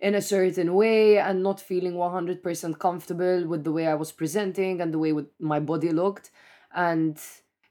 [0.00, 4.80] in a certain way and not feeling 100% comfortable with the way I was presenting
[4.80, 6.30] and the way with my body looked.
[6.74, 7.18] And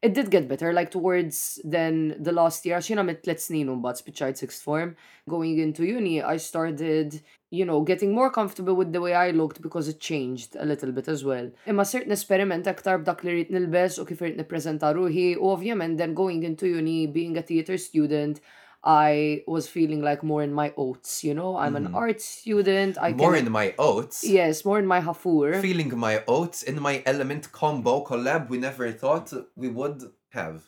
[0.01, 3.93] it did get better, like towards then the last year, xina mit tlet snin but
[3.93, 4.95] bat spiċajt sixth form,
[5.29, 9.61] going into uni, I started, you know, getting more comfortable with the way I looked
[9.61, 11.49] because it changed a little bit as well.
[11.65, 15.97] Imma sirt nesperiment aktar b'dak li rrit nilbes u kif rrit nipprezenta ruħi, u ovvjament
[15.97, 18.39] then going into uni, being a theater student,
[18.83, 21.57] I was feeling like more in my oats, you know?
[21.57, 21.77] I'm mm.
[21.77, 21.95] an mm-hmm.
[21.95, 22.97] art student.
[23.01, 23.47] I more can...
[23.47, 24.23] in my oats?
[24.23, 25.59] Yes, more in my hafur.
[25.61, 30.63] Feeling my oats in my element combo collab we never thought we would have.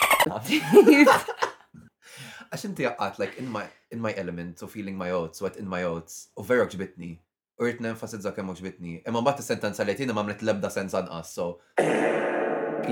[2.76, 5.82] inti jaqqat, like, in my, in my element, or feeling my oats, what in my
[5.84, 7.18] oats, u vera ġbitni.
[7.60, 9.00] U rrit nenfasizza kemm ġbitni.
[9.06, 11.44] Imma mbagħad is-sentenza li jtina m'għamlet l-ebda sens anqas, so.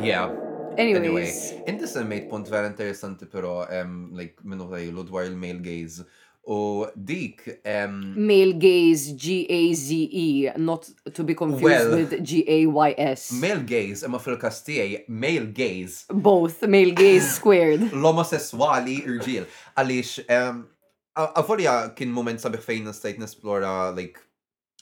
[0.04, 0.36] Yeah.
[0.78, 1.52] Anyways.
[1.52, 6.04] Anyway, inti semmejt punt vera interessanti pero um, like minnu tajlu dwar il-male gaze.
[6.46, 7.40] U dik...
[7.64, 13.30] Um, male gaze, G-A-Z-E, not to be confused well, with G-A-Y-S.
[13.40, 16.04] Male gaze, imma fil-kastijaj, male gaze.
[16.12, 17.80] Both, male gaze squared.
[17.94, 19.46] L'omosessuali omosessuali irġil.
[19.80, 20.60] Għalix, um,
[21.16, 24.20] għavolja uh, kien moment sabiħ fejn nistajt nesplora, like,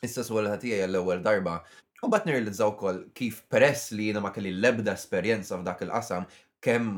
[0.02, 1.60] Issa s-għal ħatija l ewwel darba,
[2.02, 6.24] U bat nirrealizzaw kol kif peress li jina ma kelli lebda esperienza f'dak il-qasam
[6.66, 6.88] kem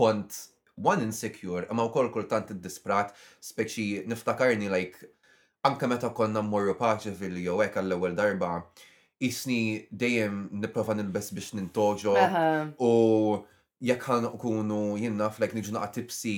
[0.00, 0.36] kont
[0.76, 3.10] one insecure, imma u kol kultant id-disprat,
[3.44, 5.08] speċi niftakarni like
[5.68, 8.52] anka meta konna mmorru paċi fil-jew hekk għall-ewwel darba,
[9.30, 9.58] isni
[10.02, 12.14] dejjem nipprova nilbes biex nintoġo
[12.84, 12.94] u
[13.80, 16.34] jekk ħan ukunu jenna flek niġu naqat tipsi,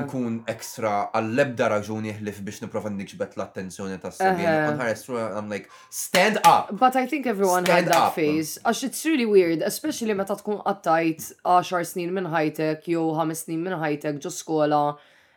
[0.00, 4.80] nkun ekstra għall-ebda raġuni jihlif biex niprofa nikġbet l-attenzjoni ta' s-sabien.
[4.80, 6.72] I'm like, stand up!
[6.72, 8.14] But I think everyone stand had that up.
[8.16, 8.56] phase.
[8.64, 13.60] Għax it's really weird, especially meta tkun għattajt 10 snin minn ħajtek, jew 5 snin
[13.68, 14.80] minn ħajtek, ġo skola,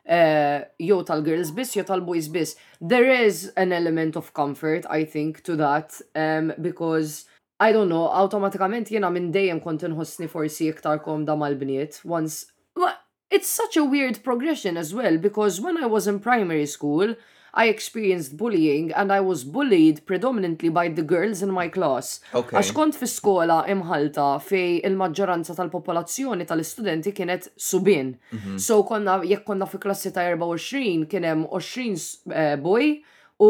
[0.07, 2.55] eh, jew tal-girls bis, jew tal-boys biss.
[2.79, 7.25] There is an element of comfort, I think, to that, um, because
[7.63, 12.01] I don't know, automatikament jena minn dejjem kont inħossni forsi iktar komda mal-bniet.
[12.15, 12.95] Once, Well,
[13.31, 17.13] it's such a weird progression as well because when I was in primary school,
[17.53, 22.19] I experienced bullying and I was bullied predominantly by the girls in my class.
[22.41, 22.57] Okay.
[22.57, 28.15] Għax kont fi skola imħalta fej il-maġġoranza tal-popolazzjoni tal-istudenti kienet subin.
[28.33, 28.59] Mm -hmm.
[28.67, 32.99] So konna, jekk konna fi klassi ta' 24 kienem 20 uh, boy,
[33.43, 33.49] u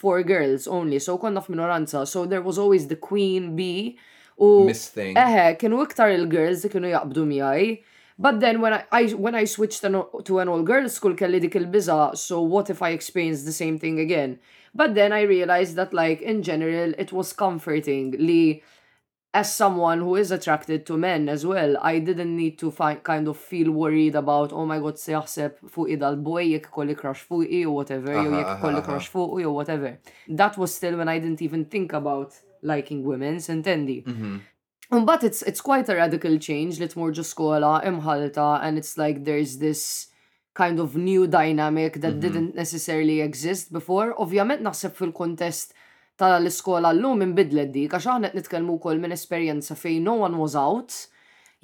[0.00, 2.00] for girls only, so konna minoranza.
[2.12, 3.82] so there was always the queen bee
[4.46, 7.64] u eħe, kienu iktar il-girls kienu jaqbdu miħaj.
[8.24, 11.40] But then when I, I when I switched an, to an all girls school kelli
[11.44, 14.38] dik il-biza, so what if I experience the same thing again?
[14.82, 18.44] But then I realized that like in general it was comforting li
[19.34, 23.26] as someone who is attracted to men as well, I didn't need to find, kind
[23.26, 27.24] of feel worried about, oh my god, se jaħseb fuq idal boy, jek kolli crush
[27.26, 29.90] fuq i, or whatever, jew jek kolli crush fuq i, or whatever.
[30.42, 32.38] That was still when I didn't even think about
[32.74, 33.98] liking women, sintendi.
[34.06, 34.40] Mm -hmm.
[35.10, 39.24] But it's, it's quite a radical change Lit tmur ġu skola, imħalta, and it's like
[39.24, 40.10] there's this
[40.54, 42.24] kind of new dynamic that mm -hmm.
[42.30, 44.14] didn't necessarily exist before.
[44.16, 45.74] Ovvjament naħseb fil-kontest
[46.20, 50.94] tal-iskola l-lum imbidlet dik, għax aħna nitkellmu wkoll minn esperjenza fejn no one was out,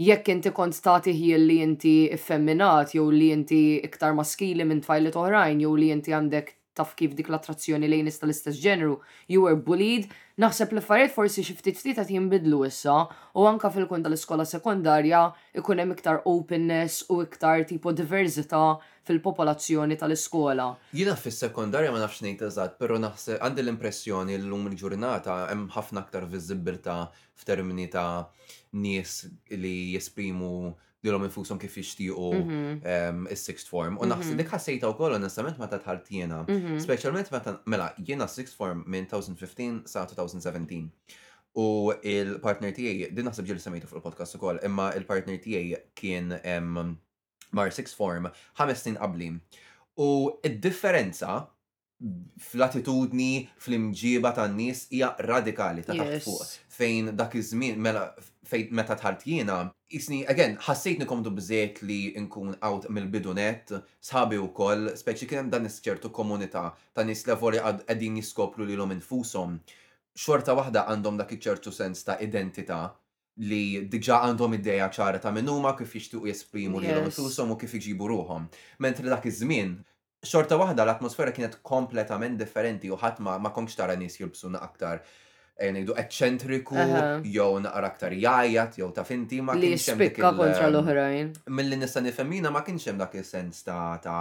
[0.00, 5.18] jekk inti kont tagħti hi li inti effeminat jew li inti iktar maskili minn tfajlet
[5.22, 8.98] oħrajn jew li inti għandek taf kif dik l-attrazzjoni lejn nista l-istess ġenru,
[9.32, 10.04] you were bullied,
[10.40, 12.96] naħseb li farid forsi xi ftit ftit qed jinbidlu issa
[13.36, 15.24] u anka fil-kun tal-iskola sekundarja
[15.60, 18.62] ikun hemm iktar openness u iktar tipo diversità
[19.10, 20.68] fil-popolazzjoni tal-iskola.
[20.94, 26.04] Jiena fis sekundarja ma nafx ngħid eżatt, però naħseb għandi l-impressjoni l-lum il-ġurnata hemm ħafna
[26.06, 27.02] aktar viżibilità
[27.40, 28.30] f'termini ta'
[28.78, 29.24] nies
[29.58, 30.54] li jesprimu
[31.04, 33.24] dilom infusom kif jixtiequ mhm.
[33.32, 33.96] is-sixth form.
[34.00, 34.54] U naħseb dik mhm.
[34.54, 36.42] ħassejta wkoll onestament meta tħartijena.
[36.44, 36.84] Specialment mhm.
[36.86, 41.16] speċjalment meta mela jiena sixth form minn 2015 sa 2017.
[41.58, 41.64] U
[42.06, 46.34] il-partner tijaj, din naħseb ġil semmejtu fuq il-podcast ukoll, imma il-partner tijaj kien
[47.58, 48.28] mar sixth form
[48.60, 49.00] ħames snin
[50.00, 50.06] U
[50.46, 51.46] id-differenza
[52.40, 56.46] fl-attitudni, fl-imġiba tan nies hija radikali ta' taħt fuq.
[56.74, 58.06] Fejn dak iż-żmien mela
[58.50, 59.58] fejn meta tħart jiena,
[59.94, 63.74] isni again ħassejt nikomdu bżejt li nkun out mill-bidunet,
[64.06, 66.64] sħabi wkoll, speċi kien hemm dan isċertu komunità
[66.96, 69.60] ta' nies li qegħdin jiskopru lilhom infushom.
[70.16, 72.88] Xorta waħda għandhom dak iċertu sens ta' identità
[73.44, 78.08] li diġa għandhom id-deja ċara ta' minnuma kif jixtiqu jesprimu li l-om u kif iġibu
[78.16, 78.48] ruħom.
[78.88, 79.78] Mentri dak iż-żmien
[80.20, 84.98] xorta waħda l-atmosfera kienet kompletament differenti u ħadd ma, ma konkx tara nies jilbsu aktar
[85.56, 86.80] eh, ngħidu eċċentriku
[87.24, 91.32] jew naqra aktar jajat jew ta' finti ma kienx hemm kontra l-oħrajn.
[91.56, 94.20] Milli nista' nifhem ma kienx hemm dak is-sens ta' ta'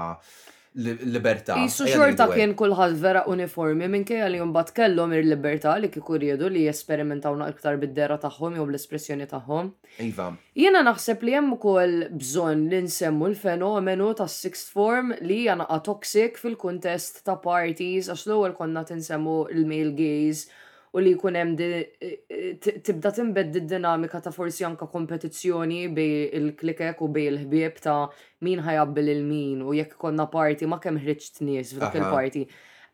[0.78, 1.56] libertà.
[1.64, 6.50] Jisu xorta kien kullħal vera uniformi minn kja li jumbat kellhom il-libertà li kikur riedu
[6.54, 9.72] li jesperimentawna iktar bid-dera tagħhom jew l-espressjoni tagħhom.
[10.06, 10.28] Iva.
[10.60, 16.38] Jiena naħseb li hemm ukoll bżonn li nsemmu l-fenomenu ta' sixth form li jana toxic
[16.38, 20.46] fil-kuntest ta' parties għax l-ewwel konna tinsemmu l-male gaze
[20.94, 27.04] u li jkun hemm eh, eh, tibda timbed dinamika ta' forsi anka kompetizzjoni bej il-klikek
[27.06, 28.08] u bej il-ħbieb ta'
[28.46, 32.48] min ħajabbel il-min u jekk konna parti ma' kemm ħriġt nies f'dak il-parti.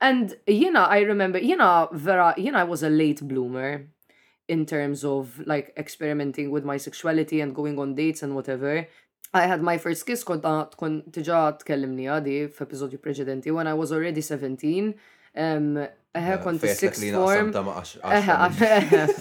[0.04, 3.86] And jena, I remember, jena vera, jena I was a late bloomer
[4.50, 8.86] in terms of like experimenting with my sexuality and going on dates and whatever.
[9.34, 10.43] I had my first kiss kont
[10.76, 14.93] tkun tiġa tkellimni għadi f'episodju preċedenti when I was already 17.
[15.36, 15.80] Um,
[16.16, 17.55] Eħe, kont sixth form.
[18.11, 19.16] Eħe,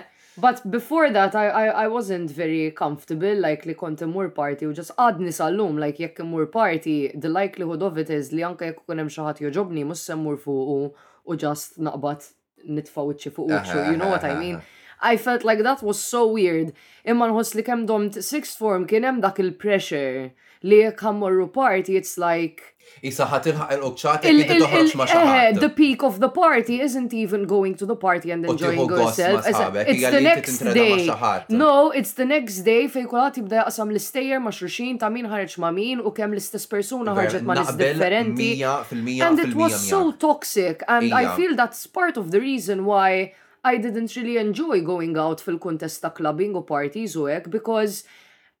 [0.38, 4.74] But before that, I, I, I wasn't very comfortable, like li kont imur party, u
[4.76, 8.68] just għadni nisallum, lum like jekk imur party, the likelihood of it is li anka
[8.68, 10.92] jekk kunem xaħat joġobni, mus semmur fuq
[11.32, 12.26] u just naqbat
[12.68, 14.60] nitfa' iċċi fuq uċċu, you know what I mean?
[15.00, 16.74] I felt like that was so weird.
[17.08, 20.34] Imma hos li kem domt sixth form kien hemm dak il-pressure
[20.68, 26.28] li jekk morru party, it's like Isa ħat ilħaq il eh, The peak of the
[26.28, 29.44] party isn't even going to the party and enjoying yourself.
[29.46, 31.10] It's the next day.
[31.50, 35.56] No, it's the next day fej kulħat jibda jaqsam l-istejjer ma' xurxin ta' min ħarġ
[35.62, 38.52] ma' min u kemm l-istess persona ħarġet ma' nis differenti.
[39.24, 43.34] And it was so toxic and I feel that's part of the reason why
[43.64, 48.04] I didn't really enjoy going out fil kontesta clubbing u parties u ek because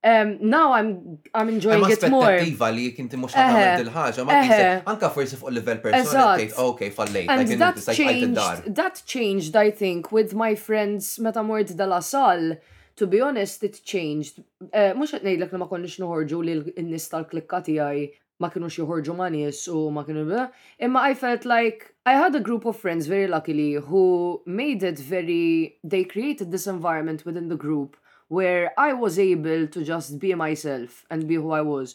[0.04, 2.36] um, now I'm I'm enjoying it more.
[2.38, 6.40] Ema li kinti mux għamil dil-ħagġa, ma kiense, anka forsi fuq level personal,
[6.70, 11.72] okay, fallejt, and like, that changed, that changed, I think, with my friends meta mort
[11.80, 12.56] dal-asal,
[12.96, 14.42] to be honest, it changed.
[14.72, 18.06] Eh, mux għet nejdlek ma konnix nħorġu li n-nis tal-klikka tijaj
[18.44, 20.46] ma kienux joħorġu ma nies u ma kienu bla.
[20.84, 24.98] Imma I felt like I had a group of friends very luckily who made it
[24.98, 27.96] very, they created this environment within the group
[28.28, 31.94] where I was able to just be myself and be who I was.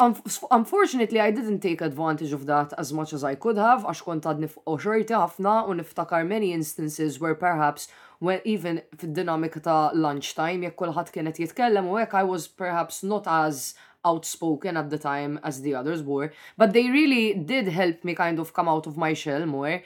[0.00, 0.20] Um,
[0.50, 4.24] unfortunately, I didn't take advantage of that as much as I could have, għax kont
[4.24, 7.90] għadni f'oxorti ħafna u niftakar many instances where perhaps
[8.28, 13.28] when even fid-dinamika ta' lunchtime, jekk kulħadd kienet jitkellem u hekk I was perhaps not
[13.34, 13.74] as
[14.06, 18.38] outspoken at the time as the others were, but they really did help me kind
[18.38, 19.82] of come out of my shell more.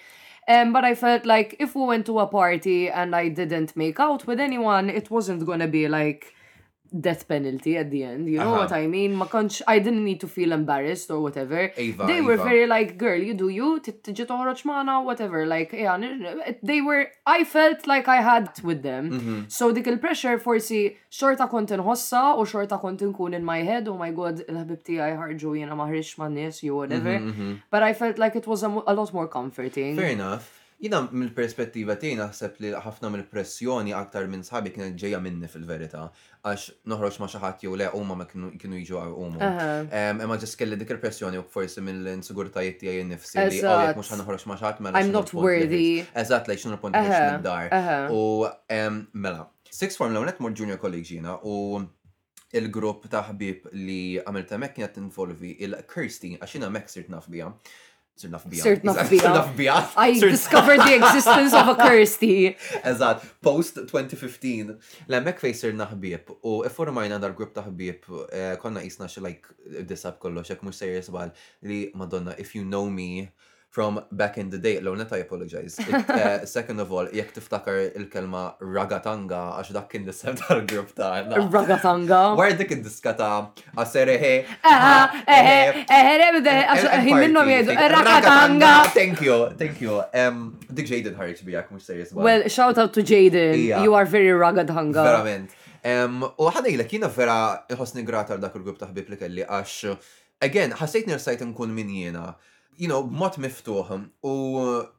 [0.48, 4.00] Um, but I felt like if we went to a party and I didn't make
[4.00, 6.32] out with anyone, it wasn't gonna be like
[6.92, 8.28] death penalty at the end.
[8.28, 8.70] You know uh -huh.
[8.70, 9.16] what I mean?
[9.16, 11.72] Ma konċ, I didn't need to feel embarrassed or whatever.
[11.76, 12.44] Eva, they were Eva.
[12.48, 15.44] very like, girl, you do you, tiġi toħroġ maħna, whatever.
[15.46, 16.00] Like, yeah,
[16.64, 19.04] they were, I felt like I had with them.
[19.10, 19.40] Mm -hmm.
[19.48, 23.98] So dik il-pressure forsi xorta kont nħossa u xorta kont nkun in my head, oh
[24.04, 27.14] my god, il-ħabib ti għaj ħarġu jena maħriċ ma' nis, you whatever.
[27.18, 27.72] Mm -hmm, mm -hmm.
[27.72, 29.96] But I felt like it was a, a lot more comforting.
[29.96, 30.57] Fair enough.
[30.78, 36.04] Jina mill-perspettiva tiegħi naħseb li ħafna mill-pressjoni aktar minn sħabi kienet ġejja minni fil-verità
[36.46, 39.48] għax noħroġ ma xi ħadd jew le huma ma kienu jiġu huma.
[40.22, 44.12] Imma ġis kelli dik il-pressjoni u forsi mill insigurtajiet tiegħi nnifsi li għawek oh, mhux
[44.14, 45.02] ħanoħroġ ma xaħat mela.
[45.02, 46.06] I'm not worthy.
[46.22, 47.02] Eżatt lejn x'nu punt
[47.48, 47.74] dar.
[48.14, 48.46] U
[49.18, 49.48] mela.
[49.72, 51.82] Six form l-għonet mur junior college jina u
[52.54, 57.26] il-grupp ta' ħbib li għamilta mek kienet involvi il-Kirsty, għaxina mek sirt naf
[58.18, 59.84] Sir nafbija.
[59.96, 62.18] I discovered the existence of a curse
[62.90, 64.74] Eżat, post 2015.
[65.08, 70.18] L-emmek fej sir naħbib u formajna dar grupp taħbib eh, konna jisna xe like disab
[70.22, 71.30] kollox, jek mux sejjes bħal
[71.70, 73.28] li Madonna, if you know me,
[73.78, 75.74] from back in the day, l net I apologize.
[75.78, 78.42] It, uh, second of all, jek tiftakar il-kelma
[78.76, 81.10] ragatanga, għax dak kien l tal-grupp ta'
[81.56, 82.18] Ragatanga.
[82.40, 83.28] Wara dik id diskata?
[83.44, 84.32] ta' għasere he.
[84.72, 85.54] Aha, eħe,
[85.98, 88.72] eħe, rebde, għax minnom jedu, ragatanga.
[88.98, 90.00] Thank you, thank you.
[90.24, 90.42] Um,
[90.74, 92.10] dik Jaden ħarġ bijak, mux serious.
[92.26, 93.84] Well, shout out to Jaden, yeah.
[93.86, 95.06] you are very ragatanga.
[95.12, 95.54] Verament.
[95.94, 97.38] Um, u ħanajlek, jina vera
[97.78, 99.80] ħosni grata dak il-grupp ta' ħbib li kelli, għax,
[100.50, 102.32] again, ħasajt nirsajt nkun min jena
[102.78, 104.34] you know, mod miftuħ u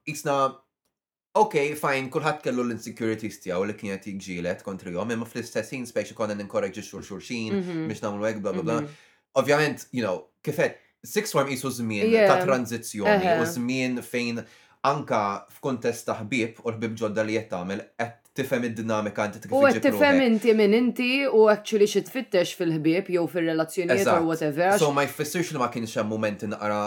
[0.09, 5.87] jisna, uh, ok, fajn, kullħat kellu l-insecurities tijaw li kienet jġilet kontri jom, imma fl-istessin
[5.87, 7.55] speċi konna inkorreġi xur xin,
[7.87, 8.77] biex namlu għek, bla bla bla.
[8.81, 9.05] Mhm.
[9.43, 10.75] Ovvjament, you know, kifet,
[11.07, 14.41] six form jisu zmin ta' tranzizjoni u zmin fejn
[14.89, 15.23] anka
[15.55, 19.79] f'kontest ta' u l-ħbib ġodda li jettamil, tagħmel qed tifhem id-dinamika anti kif U qed
[19.83, 24.73] tifhem inti minn inti u actually xi tfittex fil-ħbieb jew fir-relazzjonijiet or whatever.
[24.81, 26.79] So ma jfissirx li ma kienx hemm mumenti naqra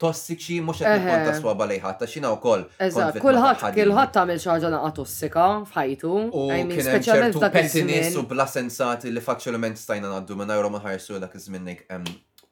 [0.00, 2.64] tossiċi mhux qed nikkonta swaba lej ħadd għax jiena wkoll.
[2.88, 6.14] Eżatt, kulħadd kulħadd tagħmel xi ħaġa naqa' tossika f'ħajtu.
[6.30, 11.20] U kien hemm ċertu pettiness u bla sensati li faktualment stajna ngħaddu minn ma ħarsu
[11.22, 12.04] dak iż-żmien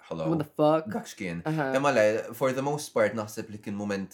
[0.09, 0.24] hello.
[0.28, 0.84] What the fuck?
[0.92, 1.42] Dak xkien.
[1.76, 2.04] Imma le,
[2.38, 4.11] for the most part naħseb li kien moment,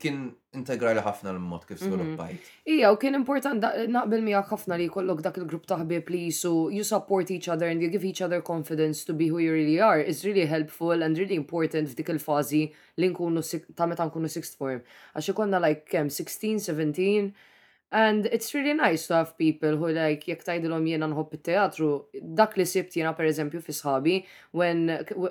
[0.00, 0.20] kien
[0.56, 1.88] integrali ħafna l-mod kif mhm.
[1.92, 2.50] sviluppajt.
[2.76, 6.84] Ija, u kien important naqbel mi ħafna li kollok dak il-grupp taħbie li so you
[6.88, 10.00] support each other and you give each other confidence to be who you really are
[10.00, 12.64] is really helpful and really important f'dik il fazi
[13.00, 13.44] li nkunu
[13.76, 14.80] ta' meta nkunu sixth form.
[15.14, 17.30] Għaxi konna like kem 16, 17,
[17.92, 21.90] And it's really nice to have people who like jekk tajdilhom jiena nħobb it-teatru,
[22.38, 24.16] dak li sibt jiena pereżempju fi sħabi
[24.50, 24.80] when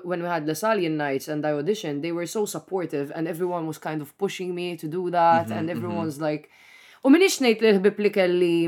[0.04, 3.76] when we had Lasallian nights and I auditioned, they were so supportive and everyone was
[3.76, 5.76] kind of pushing me to do that mm -hmm, and mhm.
[5.76, 6.32] everyone's mm -hmm.
[6.32, 6.44] like
[7.04, 8.58] U minix ngħid li l-ħbib li kelli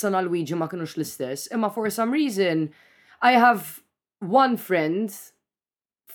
[0.00, 2.56] San Luigi ma kinux l-istess, imma for some reason
[3.22, 3.62] I have
[4.42, 5.08] one friend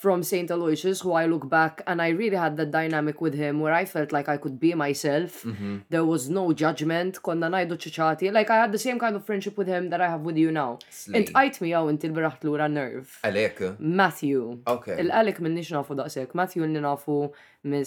[0.04, 0.47] from St.
[0.56, 3.86] Aloysius, who I look back and I really had that dynamic with him where I
[3.95, 5.32] felt like I could be myself.
[5.49, 5.74] Mm-hmm.
[5.95, 7.14] There was no judgment.
[7.26, 10.49] Like I had the same kind of friendship with him that I have with you
[10.51, 10.72] now.
[11.18, 13.14] And I me out oh, until beraħt l-ura nerv.
[13.32, 13.60] Alek?
[14.01, 14.41] Matthew.
[14.76, 14.97] Okay.
[15.06, 15.95] Il-għalek minnix nafu
[16.41, 17.16] Matthew li nafu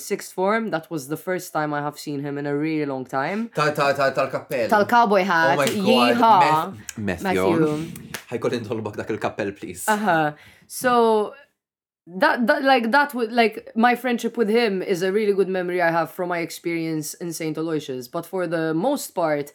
[0.08, 0.70] sixth form.
[0.74, 3.40] That was the first time I have seen him in a really long time.
[3.60, 4.68] Tal-kappell.
[4.74, 5.58] Tal-cowboy hat.
[5.58, 6.42] Oh Yeehaw.
[7.08, 7.50] Matthew.
[7.56, 7.80] Matthew.
[8.32, 9.84] Ħajkol intolbok dak il-kappell, please.
[9.96, 10.20] Aha.
[10.82, 10.94] So,
[12.06, 15.82] that, that like that would like my friendship with him is a really good memory
[15.82, 17.56] I have from my experience in St.
[17.58, 18.06] Aloysius.
[18.08, 19.52] But for the most part,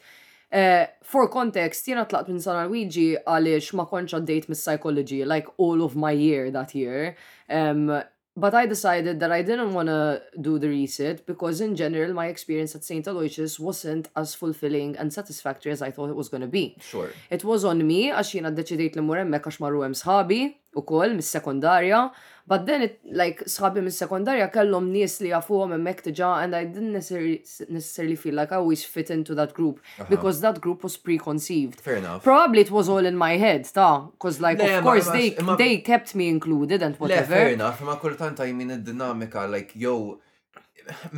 [0.52, 5.48] uh, for context, jena tlaqt minn San Luigi għaliex ma konċ date mis psychology like
[5.58, 7.16] all of my year that year.
[7.50, 8.02] Um,
[8.36, 12.28] but I decided that I didn't want to do the reset because in general my
[12.28, 13.06] experience at St.
[13.06, 16.78] Aloysius wasn't as fulfilling and satisfactory as I thought it was going to be.
[16.80, 17.10] Sure.
[17.30, 20.42] It was on me għax jena deċidejt li mur hemmhekk għax marru hemm sħabi
[20.84, 22.06] ukoll mis-sekondarja
[22.52, 26.66] But then, it, like, sħabi mis sekondarja kellhom nis li jafuhom emmek tġa, and I
[26.66, 27.38] didn't necessarily,
[27.76, 30.08] necessarily feel like I always fit into that group uh -huh.
[30.10, 31.80] because that group was preconceived.
[31.86, 32.20] Fair enough.
[32.26, 35.28] Probably it was all in my head, ta, because like, Le, of course, ma, they,
[35.50, 37.32] ma, they kept me included and whatever.
[37.36, 39.96] Le, fair enough, ma kultant I mean id-dinamika, like, yo,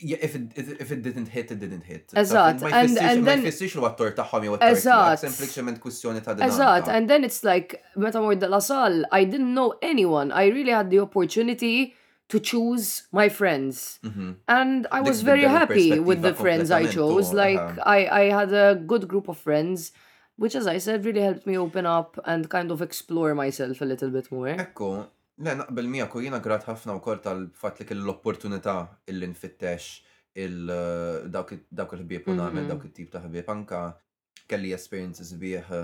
[0.00, 2.08] yeah, if it, if it didn't hit, it didn't hit.
[2.08, 3.42] Eżat, and, and then...
[3.42, 6.54] Ma jfissix li għattor taħħom jew għattor taħħom, sempliciment kwistjoni ta' dinamika.
[6.54, 10.32] Eżat, and then it's like, meta mor dal-asal, I didn't know anyone.
[10.32, 11.94] I really had the opportunity
[12.28, 14.00] to choose my friends.
[14.02, 14.34] Mm -hmm.
[14.48, 17.30] And I was very happy with the friends I chose.
[17.30, 17.44] Uh-huh.
[17.44, 17.60] Like,
[17.96, 19.92] I, I had a good group of friends
[20.36, 23.86] which as I said really helped me open up and kind of explore myself a
[23.86, 24.50] little bit more.
[24.50, 25.06] Ekku,
[25.36, 28.74] Le, naqbel mija kujina grat ħafna u kol tal-fat li l opportunita
[29.10, 29.86] illi nfittex
[30.30, 30.54] eh,
[31.26, 32.70] dawk il-ħbib u namel mhm.
[32.70, 33.80] dawk il-tip ta' ħbib anka
[34.46, 35.74] kelli experiences bieħ.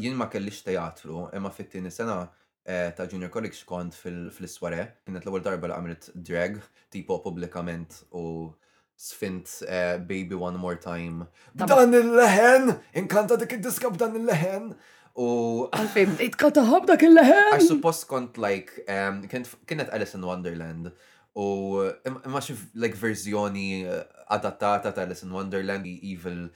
[0.00, 2.22] Jien ma kellix teatru, imma fit-tieni sena
[2.64, 6.56] eh, ta' junior college kont fil-isware, kienet l-ewwel darba li għamilt drag,
[6.90, 8.48] tipo publikament u
[8.96, 11.28] sfint eh, Baby One More Time.
[11.52, 12.72] Dan il-leħen!
[12.98, 14.72] Inkanta dik il-diskab dan il-leħen!
[15.16, 15.30] U.
[15.76, 19.22] Għalfejn, it-kataħab dak il Għax suppost kont like, um,
[19.68, 20.92] kienet Alice in Wonderland.
[21.36, 24.02] U imma xif like verżjoni uh,
[24.32, 26.46] adattata ta' Alice in Wonderland, Evil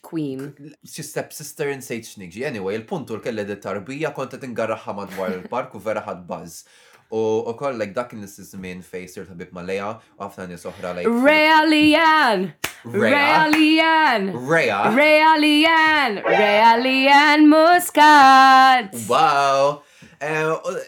[0.00, 0.46] Queen.
[0.86, 2.44] Xi step sister in Sage Nigi.
[2.48, 6.62] Anyway, il-puntu l-kelle di tarbija konta t-ingarraħa madwar il-park u vera ħad buzz.
[7.10, 7.20] U
[7.58, 11.16] koll, like dak kien is-żmien fejn sir tabib ma' Leja u ħafna nies oħra like.
[11.28, 12.52] Realian!
[12.84, 14.32] Realian!
[14.48, 14.80] Rea!
[14.88, 16.16] Realian!
[16.24, 18.88] Realian Muscat!
[19.06, 19.82] Wow!
[20.20, 20.44] Eh,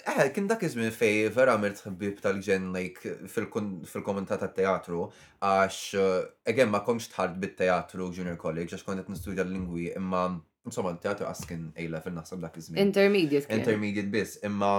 [0.07, 5.03] eh, kien dak iżmin fej vera mirt ħbib tal-ġen like, fil-kommentat tat-teatru
[5.45, 6.19] għax eh,
[6.53, 10.25] again ma komx tħart bit-teatru junior college għax kont nistudja l-lingwi imma
[10.69, 12.81] insomma teatru għaskin A fil nasab dak iżmin.
[12.87, 13.49] Intermediate.
[13.53, 14.73] Intermediate bis, imma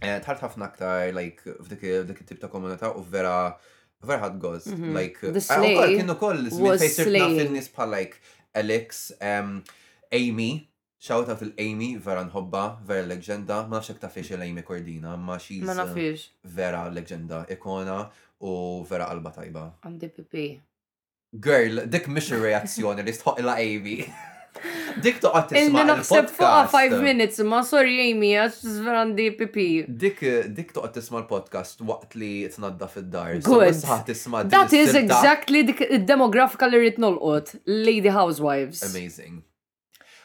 [0.00, 3.52] eh, tħart ħafna aktar like f'dik it-tip ta' komunità u vera
[4.10, 4.66] Verħad goz.
[4.72, 4.92] Mhm.
[4.96, 8.20] Like, the uh, slave uh, kienu koll ismi fejsir fil-nis pa like
[8.60, 9.58] Alex, um,
[10.12, 10.68] Amy,
[11.04, 15.66] Shout out l-Amy, vera nħobba, vera leġenda, ma nafx ta' fiex l-Amy Cordina, ma xiex.
[15.68, 15.98] Ma nafx.
[16.30, 17.98] Uh, vera leġenda, ikona
[18.40, 18.54] u
[18.88, 19.66] vera qalba tajba.
[19.84, 20.46] Għandi pipi.
[21.44, 23.98] Girl, dik mish reazzjoni li stħoq la Amy.
[25.02, 26.34] Dik toqgħod tisma' il-podcast.
[26.36, 29.66] fuqha 5 minutes ma sorry Amy għax żverandi pipi.
[30.04, 30.20] Dik
[30.56, 33.34] dik toqgħod tisma' l-podcast waqt li tnadda fid-dar.
[33.48, 33.82] Good.
[34.54, 35.76] That is exactly the
[36.12, 37.56] demographical li rid nolqot.
[37.66, 38.84] Lady Housewives.
[38.90, 39.42] Amazing.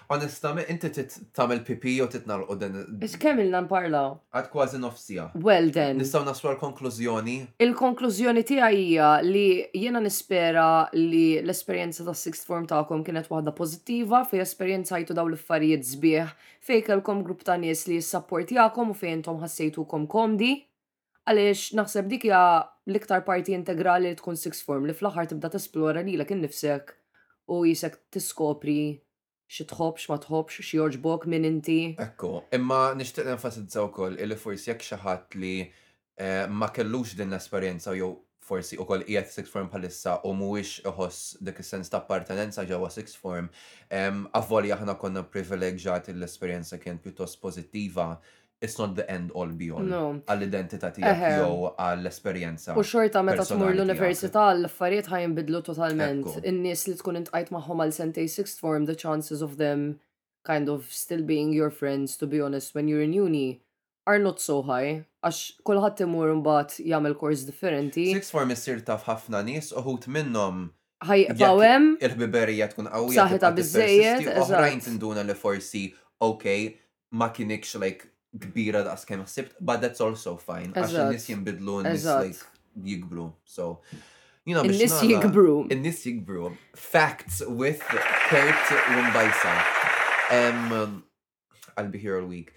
[0.10, 1.04] Onestament, inti
[1.38, 2.78] tagħmel pipi u titnal u den.
[3.06, 4.16] Ix kemm ilna nparlaw?
[4.34, 5.24] Għad kważi nofsija.
[5.46, 6.00] Well then.
[6.02, 9.44] Nistgħu naslu konklużjoni Il-konklużjoni tiegħi hija li
[9.78, 10.66] jiena nispera
[10.98, 16.32] li l-esperjenza ta' sixth form tagħkom kienet waħda pożittiva fej jtu daw l-affarijiet sbieħ
[16.66, 20.56] fej kelkom grupp ta' nies li s għakom u fejn intom ħassejtukom komdi
[21.30, 22.42] għalix naħseb dik hija
[22.90, 26.96] l-iktar parti integrali li tkun sixth form li fl-aħħar tibda tesplora li l-ek innifsek
[27.54, 28.80] u jisek tiskopri
[29.50, 31.78] xi tħobbx ma tħobbx xi jogħġbok minn inti.
[32.06, 37.34] Ekku, imma nixtieq nenfasizza wkoll illi forsi jekk xi ħadd li eh, ma kellux din
[37.34, 38.12] l-esperjenza jew
[38.50, 42.88] forsi u koll qiegħed six form bħalissa u mhuwiex iħoss dik is-sens ta' appartenenza ġewwa
[42.94, 43.46] six form,
[44.40, 48.08] avvolja aħna konna privileġġjat l-esperjenza kien pjuttost pożittiva
[48.62, 49.90] it's not the end all be all
[50.28, 52.74] għall-identità tiegħek jew għall-esperjenza.
[52.76, 56.34] U xorta meta tmur l-università l-affarijiet ħajnbidlu totalment.
[56.44, 60.00] In-nies li tkun intqajt magħhom għal sentej sixth form the chances of them
[60.48, 63.62] kind of still being your friends to be honest when you're in uni
[64.08, 68.10] are not so high għax kulħadd imur mbagħad jagħmel kors differenti.
[68.12, 70.68] Sixth form issir taf ħafna nies uħut minnhom
[71.40, 73.24] bawem Il-ħbiberija tkun qawwija.
[73.24, 74.32] Saħħitha biżejjed.
[74.44, 75.88] Oħrajn tinduna li forsi
[76.28, 76.74] okay
[77.16, 80.72] ma kienx like kbira da kemm ħsibt, but that's also fine.
[80.74, 83.32] Għax n-nis jimbidlu, n-nis like jikbru.
[83.46, 83.82] So,
[84.46, 85.68] you know, nis jikbru.
[85.82, 86.52] nis jikbru.
[86.76, 89.56] Facts with Kurt Rumbajsa.
[90.32, 91.04] Um,
[91.76, 92.54] I'll be here all week.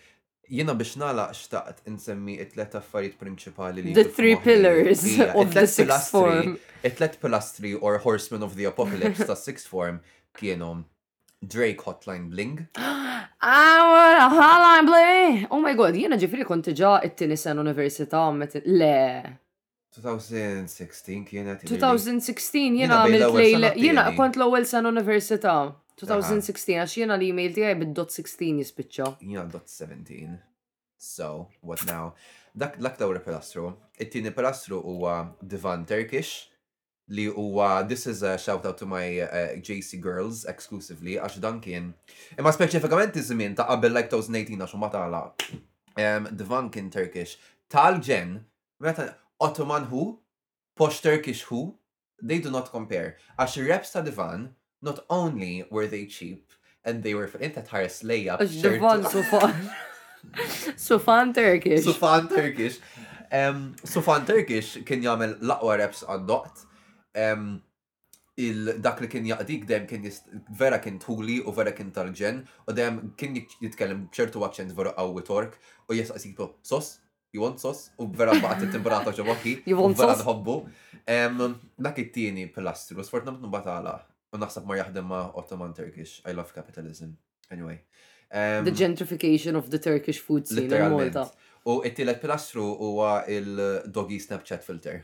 [0.53, 3.95] Jena biex nalaq xtaqt insemmi it-tlet affarijiet prinċipali li.
[3.97, 6.59] The three pillars of the sixth form.
[6.83, 10.03] It-tlet pilastri or horsemen of the apocalypse ta' sixth form
[10.37, 10.83] kienu
[11.47, 12.69] Drake Hotline Bling.
[12.77, 15.47] Our Hotline Bling!
[15.51, 18.23] Oh my god, jiena ġifri konti ġa it-tini sen università,
[18.65, 18.99] le.
[19.97, 21.65] 2016 kienet.
[21.67, 22.81] 2016 jiġifieri.
[22.81, 23.73] jiena għamil lejle.
[23.77, 25.57] Jiena kont l-ewel sen università.
[25.99, 29.11] 2016, għax jiena l-email tijaj bid-dot 16 jispicċa.
[29.27, 30.39] Jiena dot 17.
[30.97, 32.13] So, what now?
[32.55, 33.73] Dak l-aktar pilastru.
[33.99, 36.52] It-tini pilastru huwa divan Turkish
[37.09, 41.41] li huwa this is a shout out to my uh, eh, JC girls exclusively għax
[41.43, 41.91] dan kien
[42.39, 45.23] imma speċifikament iż-żmien ta' qabel like 2018 għax ma tala
[45.99, 47.39] um, divan kien Turkish
[47.73, 48.39] tal-ġen
[48.83, 49.11] meta
[49.43, 50.21] Ottoman Hu,
[50.79, 51.75] posh Turkish who
[52.23, 57.19] they do not compare għax reps ta' divan not only were they cheap and they
[57.19, 59.73] were inta tħares lejja divan sufan
[60.89, 62.79] sufan Turkish sufan Turkish
[63.35, 66.71] um, sufan Turkish kien jagħmel l reps għad-doqt
[67.17, 70.25] il dak li kien jaqdik dem kien jist,
[70.57, 75.25] vera kien tuli u vera kien tal-ġen u dem kien jitkellem ċertu għakċent vera għawi
[75.29, 75.59] tork
[75.89, 77.01] u jesaq siktu sos,
[77.33, 80.57] you want sos u vera baqt il temperata ġobaki u vera nħobbu.
[81.77, 83.99] Dak it-tieni pilastru, sfortunatament nubatala
[84.33, 87.15] u naħseb ma jaħdem ma Ottoman Turkish, I love capitalism.
[87.51, 87.83] Anyway.
[88.33, 91.29] Um, the gentrification of the Turkish food scene in Malta.
[91.69, 95.03] U it-tielet pilastru huwa il-doggy Snapchat filter.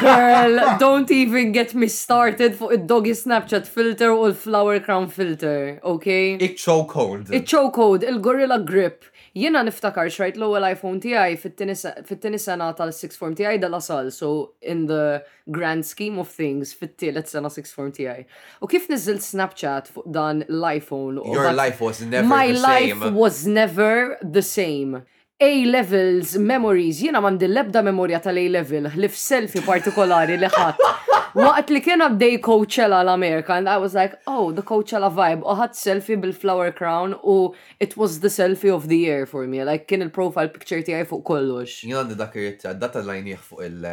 [0.00, 5.80] Girl, don't even get me started for a doggy Snapchat filter or flower crown filter,
[5.82, 6.34] okay?
[6.34, 7.32] It-chokehold.
[7.32, 9.04] It-chokehold, il-gorilla grip.
[9.34, 14.26] Jiena niftakar xrajt l-ewwel iPhone tiegħi fit-tieni sena tal-6 form tiegħi dal asal so
[14.72, 18.26] in the grand scheme of things fit-tielet sena 6 form tiegħi.
[18.60, 21.22] U kif niżil Snapchat fuq dan l-iPhone?
[21.32, 22.36] Your life was never the same.
[22.36, 25.00] My life was never the same.
[25.42, 30.90] A-levels memories, jiena mandi l-ebda memorja tal-A-level, ħlif selfie partikolari li ħadd.
[31.42, 35.50] Waqt li kien għaddej Coachella l-Amerika, and I was like, oh, the Coachella vibe, U
[35.56, 37.36] uħat selfie bil-flower crown u
[37.82, 41.24] it was the selfie of the year for me, like kien il-profile picture TI fuq
[41.32, 41.80] kollox.
[41.82, 43.88] Jien għandi dak irrit, data lajn fuq il-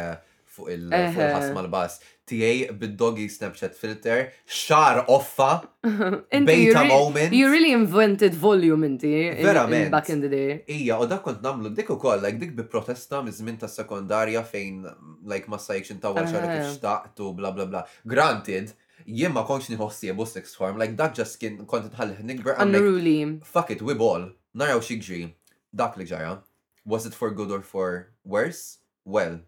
[0.60, 2.00] fuq il-ħasma l bass
[2.30, 5.64] Tijaj bid-doggy Snapchat filter, xar offa,
[6.30, 7.32] beta moment.
[7.34, 9.34] You really invented volume inti.
[9.42, 9.90] Verament.
[9.90, 10.62] Back in the day.
[10.68, 14.44] Ija, u dak kont namlu dik u koll, like dik bi protesta mizmin ta' sekundarja
[14.46, 14.86] fejn,
[15.26, 17.82] like ma sajkx intawal xarri kif xtaqtu, bla bla bla.
[18.06, 18.70] Granted,
[19.10, 22.54] jien ma konċ hosti jebu sex form, like dak just kien kont nħallih nikber.
[22.62, 23.18] Unruly.
[23.42, 24.30] Fuck it, we ball.
[24.54, 25.32] Naraw xie
[25.74, 26.38] dak li ġara.
[26.86, 28.78] Was it for good or for worse?
[29.04, 29.40] Well,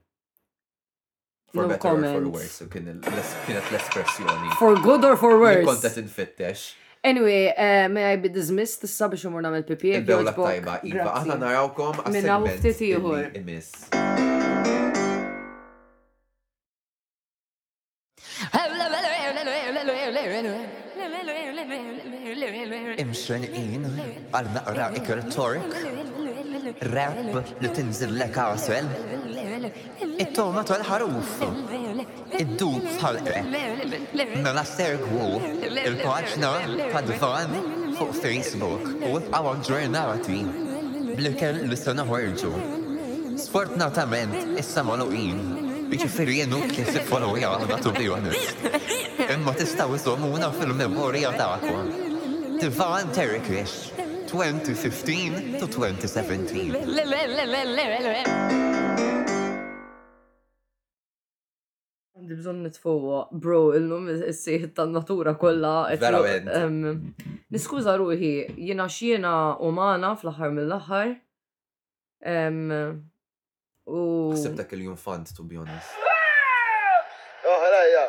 [1.55, 2.17] For no better comments.
[2.17, 2.63] or for worse,
[3.45, 4.53] kienet l-espressjoni.
[4.57, 5.67] For good or for worse.
[5.69, 6.73] Kontet infittex.
[7.05, 9.93] Anyway, uh, may I be dismissed issa biex imur namel pipi.
[10.01, 12.89] Il-bewla tajba, Iva, aħna narawkom Minna u ftit
[23.05, 23.85] Imxen in,
[24.33, 25.21] għal naqra ikir
[26.83, 28.87] الراب اللي بتنزل لك على سؤال
[30.21, 31.49] التومات Il-paċna حرقة fan
[37.99, 38.81] fuq Facebook.
[39.07, 40.43] U għawak فيسبوك with our journality
[41.17, 42.53] بلكن لسنا ورجو
[43.37, 45.39] سبورتنا تمام issa maluqin
[45.91, 48.55] Biċi firjenu kif followi għadna to be honest.
[49.35, 51.87] Imma tistaw iżomuna fil-memorija ta'kom.
[52.63, 54.02] Tivaan Terry Krish.
[54.33, 56.69] 2015 to 2017.
[62.17, 62.63] Għandi bżon
[63.43, 65.75] bro, il num s-siħ tal-natura kolla.
[66.01, 67.19] Verament.
[67.53, 69.33] Niskuza ruħi, jina xiena
[69.69, 71.13] umana fl-ħar mill-ħar.
[73.85, 74.01] U.
[74.47, 74.97] Sebta jum
[75.37, 75.91] to be honest.
[77.45, 78.09] Oh, ja.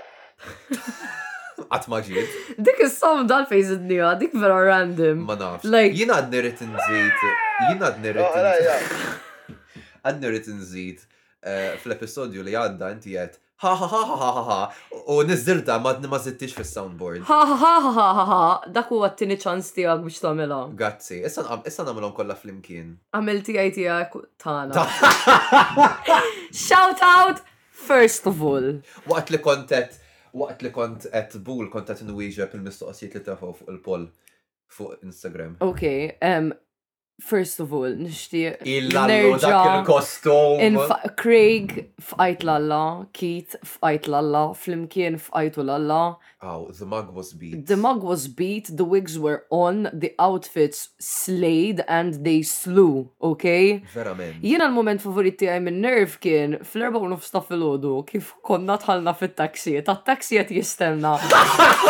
[1.61, 2.33] Għat maġid.
[2.65, 5.23] Dik is-som dal-fejz id-nija, dik vera random.
[5.27, 5.67] Ma nafx.
[5.67, 5.93] Like...
[5.99, 7.21] Jina għad nirrit nżid,
[7.69, 9.55] jina għad oh, nżid.
[10.03, 11.07] Għad nżid
[11.45, 14.55] eh, fl-episodju li għadda inti għed ha ha ha ha ha ha
[15.13, 17.23] u nizzilta ma ma zittix fil-soundboard.
[17.29, 20.73] Ha ha ha ha ha ha dak huwa t-tini ċans tiegħek biex tagħmilhom.
[20.81, 21.47] Gazzi, issa
[21.87, 22.97] nagħmilhom kollha flimkien.
[23.15, 24.87] Għamil tiegħi tiegħek tagħna.
[26.65, 28.81] Shout out first of all.
[29.07, 30.01] Waqt li kontet
[30.33, 34.07] waqt li kont qed bul kont qed nwieġeb il-mistoqsijiet li tafgħu fuq il-poll
[34.77, 35.57] fuq Instagram.
[35.67, 36.15] Okej,
[37.23, 38.51] First of all, nishti.
[38.67, 41.15] Il-lallu dak il-kostum.
[41.15, 46.17] Craig f'ajt lalla, Keith f'ajt lalla, Flimkien f'ajt lalla.
[46.41, 47.65] Oh, the mug was beat.
[47.67, 53.83] The mug was beat, the wigs were on, the outfits slayed and they slew, okay?
[53.93, 54.41] Verament.
[54.43, 57.39] Jiena l-moment favorit tiegħi minn nerv kien fl-erba u nofs ta'
[58.11, 61.15] kif konna tħallna fit taxi ta' taxi qed jistenna.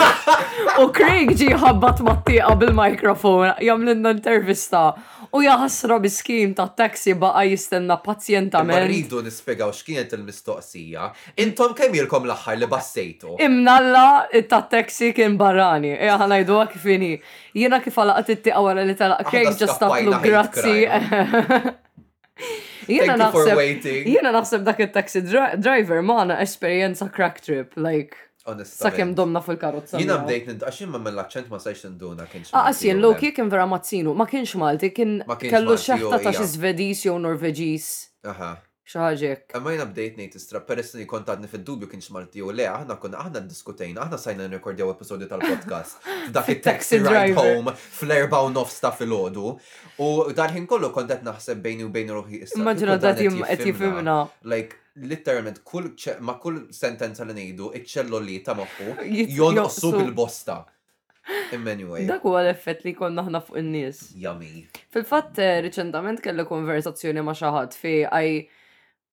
[0.86, 4.88] U Craig ġi ħabbat mat-tieqa bil-mikrofon, jagħmlilna intervista.
[5.34, 8.78] U jaħasra biskim ta' taxi baqa jistenna pazjentament.
[8.86, 11.08] Ma rridu nispiegaw x'kienet il-mistoqsija.
[11.42, 13.32] Intom kemm jilkom l-aħħar li bassejtu?
[13.42, 14.04] Imnalla
[14.52, 15.96] ta' taxi kien barani.
[15.98, 16.36] barrani.
[16.36, 17.10] Eja kif kifini.
[17.58, 20.86] Jiena kif għalaqt it-tiqa wara li talaq kejk ġastaplu grazzi.
[22.94, 23.64] Jiena naħseb.
[24.14, 27.74] Jiena naħseb dak it-taxi driver maħna esperjenza crack trip.
[27.76, 28.16] Like,
[28.64, 29.96] Sakjem domna fil-karozza.
[30.02, 32.52] Jina bdejt nint, għaxin ma mill-accent ma sajx nduna kienx.
[32.52, 37.06] Għasjen, ah, lo kie kien vera mazzinu, ma kienx Malti, kien kellu xeħta ta' xizvedis
[37.08, 37.92] jew Norveġis.
[38.34, 38.52] Aha
[38.86, 39.54] xaġek.
[39.64, 43.22] Ma jena bdejt nejt istra, peress li kontatni fil-dubju kienx marti u le, aħna konna
[43.24, 46.08] aħna diskutejna, aħna sajna nrekordjaw episodju tal-podcast.
[46.36, 49.46] Dak il-taxi ride home, fl-erba u nof sta fil-ħodu.
[50.04, 52.64] U dal kollu kollu kontat naħseb bejni u bejni ruħi istra.
[52.64, 54.18] Maġna datim għet jifimna.
[54.52, 58.98] Like, literalment, kull ma kull sentenza li nejdu, iċċello li ta' moħu,
[59.40, 60.60] jonqsu bil-bosta.
[61.54, 62.04] Anyway.
[62.04, 64.10] Dak huwa l-effett li konna ħna fuq in-nies.
[64.20, 64.66] Yummy.
[64.92, 68.34] Fil-fatt, eh, riċentament kelli konversazzjoni ma' xaħat fi għaj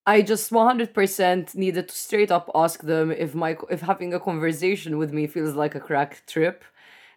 [0.07, 4.97] I just 100% needed to straight up ask them if my if having a conversation
[4.99, 6.65] with me feels like a crack trip.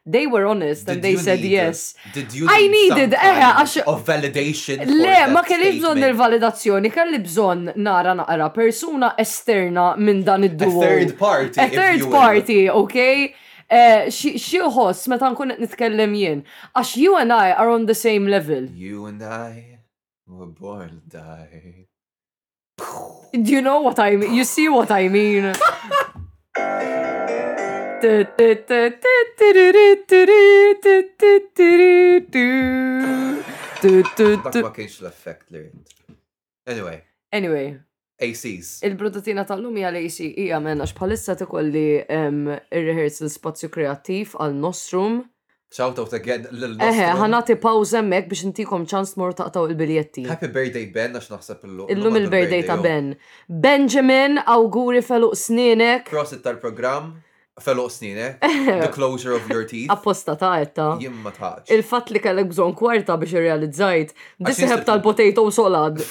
[0.05, 1.93] They were honest did and they said yes.
[1.93, 4.77] A, did you I needed eh għax of validation.
[5.03, 10.83] Le, ma kelli bżonn il-validazzjoni, kelli bżonn nara naqra persuna esterna minn dan id-duo.
[10.83, 11.61] A third party.
[11.63, 13.15] A third party, okay?
[13.69, 14.11] Eh,
[14.47, 16.43] xieħos meta nkun qed nitkellem jien.
[16.75, 18.67] Għax you and I are on the same level.
[18.87, 19.79] You and I
[20.27, 21.87] were born die.
[22.77, 24.33] Do you know what I mean?
[24.33, 25.53] You see what I mean?
[28.03, 28.37] Dak
[34.61, 35.59] ma kienx l-effekt li
[36.67, 37.01] Anyway.
[37.31, 37.79] Anyway.
[38.21, 38.83] ACs.
[38.85, 40.89] il brudatina tal-lum hija l-AC hija menna t
[41.35, 45.13] tikolli ir-rehearsal spazju kreattiv għal nostrum
[45.75, 50.25] Shout out again lil nostrum Eħe, ħanati pawż hemmhekk biex intikom ċans mor taqtaw il-biljetti.
[50.29, 51.87] Happy birthday Ben għax naħseb illum.
[51.93, 53.07] Illum il-birthday ta' Ben.
[53.65, 56.03] Benjamin, awguri sninek.
[56.05, 57.09] Cross Prosit tal program
[57.61, 58.37] fellu sninek,
[58.81, 59.89] The closure of your teeth.
[59.93, 60.87] Apposta ta' etta.
[61.01, 61.65] Jimma taħġ.
[61.73, 64.13] Il-fat li kellek bżon kwarta biex irrealizzajt.
[64.45, 66.03] Disseħeb tal-potato solad.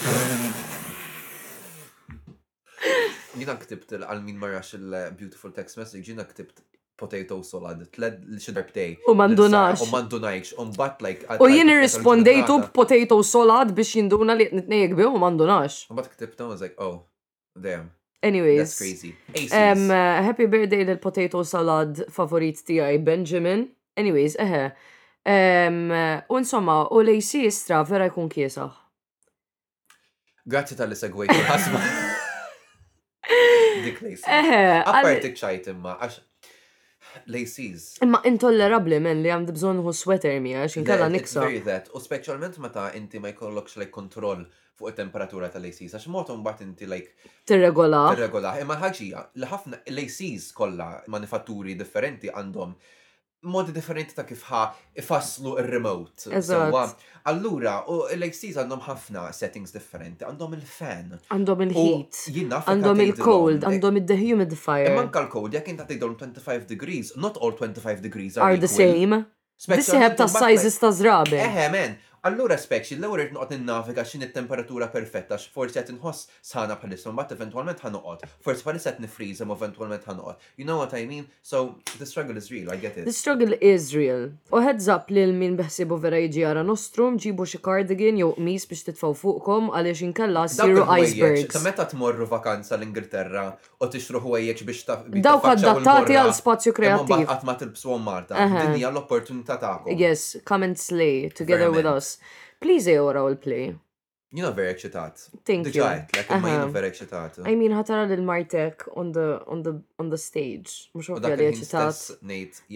[3.38, 6.60] Jina ktibt għal min marrax il-beautiful uh, text message, jina ktibt
[7.02, 8.38] potato salad, tled l
[8.72, 8.96] tej.
[9.10, 9.82] U mandunax.
[9.82, 10.54] U mandunax.
[10.58, 11.22] U mbat like.
[11.42, 15.72] U jien irrispondejtu b'potato salad biex jinduna li nitnejk bi u mandunax.
[15.90, 16.96] U mbat ktibta, I was like, oh,
[17.58, 17.86] damn.
[18.22, 18.58] Anyways.
[18.60, 19.10] That's crazy.
[19.50, 23.66] Um, uh, happy birthday l-potato salad favorit tijaj, Benjamin.
[23.98, 24.68] Anyways, eħe.
[25.26, 28.68] Um, eh, u insomma, u lejsi istra vera jkun kiesa.
[30.46, 31.78] Grazie tal-li segwejtu ħasma.
[33.90, 34.22] Dik lejsi.
[34.38, 34.62] Eħe.
[34.86, 36.14] Apparti ċajt imma, għax
[37.26, 37.96] Laces.
[38.02, 41.44] Imma intollerabli men li għandi bżon hu sweater mi għax inkella niksa.
[41.44, 41.90] Very that.
[41.98, 44.46] U specialment meta inti ma jkollokx like kontroll
[44.78, 47.14] fuq it-temperatura tal-laces għax mortu bat inti like.
[47.50, 48.04] Tirregola.
[48.14, 48.54] Tirregola.
[48.62, 52.76] Imma ħagġija, li ħafna laces kollha manifatturi differenti għandhom
[53.46, 54.58] modi differenti ta' kif ħa
[55.02, 56.30] ifasslu il-remote.
[57.30, 61.10] Allura, u l-XTs għandhom ħafna settings differenti, għandhom il-fan.
[61.34, 62.20] Għandhom il-heat.
[62.60, 64.94] Għandhom il-cold, għandhom il-dehumidifier.
[64.96, 69.24] Manka l-cold, jek inta tgħidhom 25 degrees, not all 25 degrees are, are the same.
[69.66, 71.38] Dissi ħeb ta' sizes ta' zrabe.
[71.38, 76.28] Eħe, eh, men, Allura spekx, l-ewwel irid noqgħod innafika x'in it-temperatura perfetta x'forsi qed inħoss
[76.46, 78.20] sħana bħalissa mbagħad eventwalment ħanoqgħod.
[78.46, 80.46] Forsi bħalissa qed nifriżem eventwalment ħanoqgħod.
[80.54, 81.26] You know what I mean?
[81.42, 83.08] So the struggle is real, I get it.
[83.10, 84.30] The struggle is real.
[84.54, 88.68] U heads up lil min beħsibu vera jiġi ara nostrum, ġibu xi cardigan jew qmis
[88.70, 91.50] biex titfgħu fuqkom għaliex inkella siru icebergs.
[91.56, 93.48] Ta' meta tmorru vakanza l-Ingilterra
[93.82, 97.26] u tixru ħwejjeġ biex ta' Dawk adattati għal spazju kreattiv.
[97.26, 98.38] Qatt ma tilbsuhom Marta.
[98.46, 99.98] Din hija l-opportunità tagħkom.
[99.98, 102.11] Yes, come and slay together with us.
[102.60, 103.74] Please jew l play.
[104.34, 105.28] Jina vera excitat.
[105.44, 105.82] Thank you.
[105.82, 106.72] Diġajt, like, ma jina uh-huh.
[106.74, 107.36] vera excitat.
[107.44, 110.88] I mean, ħatara lil martek on the, on the, on the stage.
[110.96, 111.98] Mux għokja li excitat.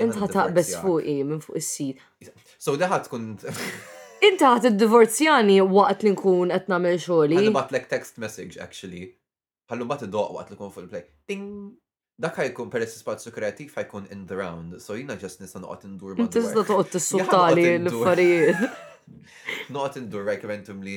[0.05, 2.03] Int ħataq bes fuqi, minn fuq is-sit.
[2.61, 3.35] So daħat kun
[4.27, 7.41] Int ħat id-divorzjani waqt li nkun qed nagħmel xogħli.
[7.41, 9.09] Ħallu batlek text message actually.
[9.73, 11.07] Ħallu bat id-doq waqt li kun fuq il-play.
[11.31, 11.49] Ding!
[12.21, 16.15] Dak ħajkun peress spazju kreativ ħajkun in the round, so jina ġas nisa noqgħod indur
[16.17, 18.85] ma' Tista' toqgħod tissutali l-affarijiet.
[19.71, 20.95] Not indur rekomentum li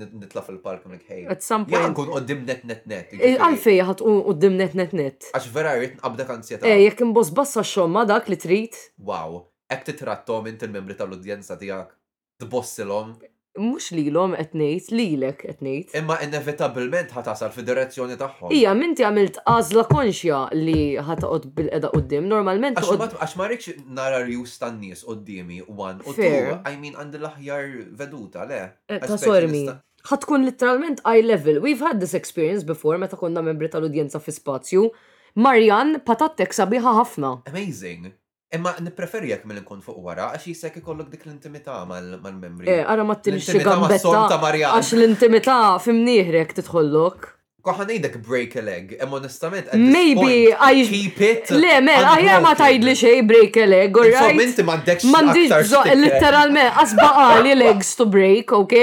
[0.00, 1.26] nitla fil-park like hey.
[1.26, 1.82] At some point.
[1.82, 3.10] Yeah kun għoddim net net net.
[3.18, 5.26] Eh, għalfej jgħat għoddim net net net.
[5.34, 6.70] Għax vera jgħit nqabda kanzjeta.
[6.70, 8.78] Eh, jgħak mbos bassa xomma dak li trit.
[9.10, 9.42] Wow,
[9.76, 11.92] ek titrattom int il-membri tal-udjenza tijak.
[12.40, 13.16] Tbossilom
[13.58, 15.90] mux li l-om etnejt, li l-ek etnejt.
[15.98, 18.52] Imma inevitabilment ħatasal fi direzzjoni taħħom.
[18.54, 22.78] Ija, minti għamilt għazla konxja li ħataqot bil-edha qoddim, normalment.
[22.78, 27.66] Għax ma rikx nara rjus n nies qoddimi, one u two, I mean għandi l-aħjar
[27.98, 28.62] veduta, le.
[28.88, 29.64] Eh, tasormi.
[30.12, 31.58] ħatkun literalment eye level.
[31.66, 34.86] We've had this experience before, meta konna membri tal-udjenza fi spazju.
[35.34, 37.34] Marjan patattek sabiħa ħafna.
[37.50, 38.12] Amazing.
[38.50, 42.66] Imma nipreferi jekk mill nkun fuq wara, għax jisek ikollok dik l-intimità mal-memri.
[42.66, 44.38] Eh, għara ma t-tinx għambetta.
[44.72, 47.28] Għax l-intimità fimniħrek titħollok.
[47.62, 49.70] Koħan nejdek break a leg, imma onestament.
[49.78, 51.52] Maybe, I keep it.
[51.54, 54.34] Le, mer, għajja ma tajd li xej break a leg, all right?
[54.34, 55.10] So, minti ma ndekx.
[55.12, 55.58] Mandiġ,
[56.00, 58.82] literalment, għasbaqali legs to break, ok?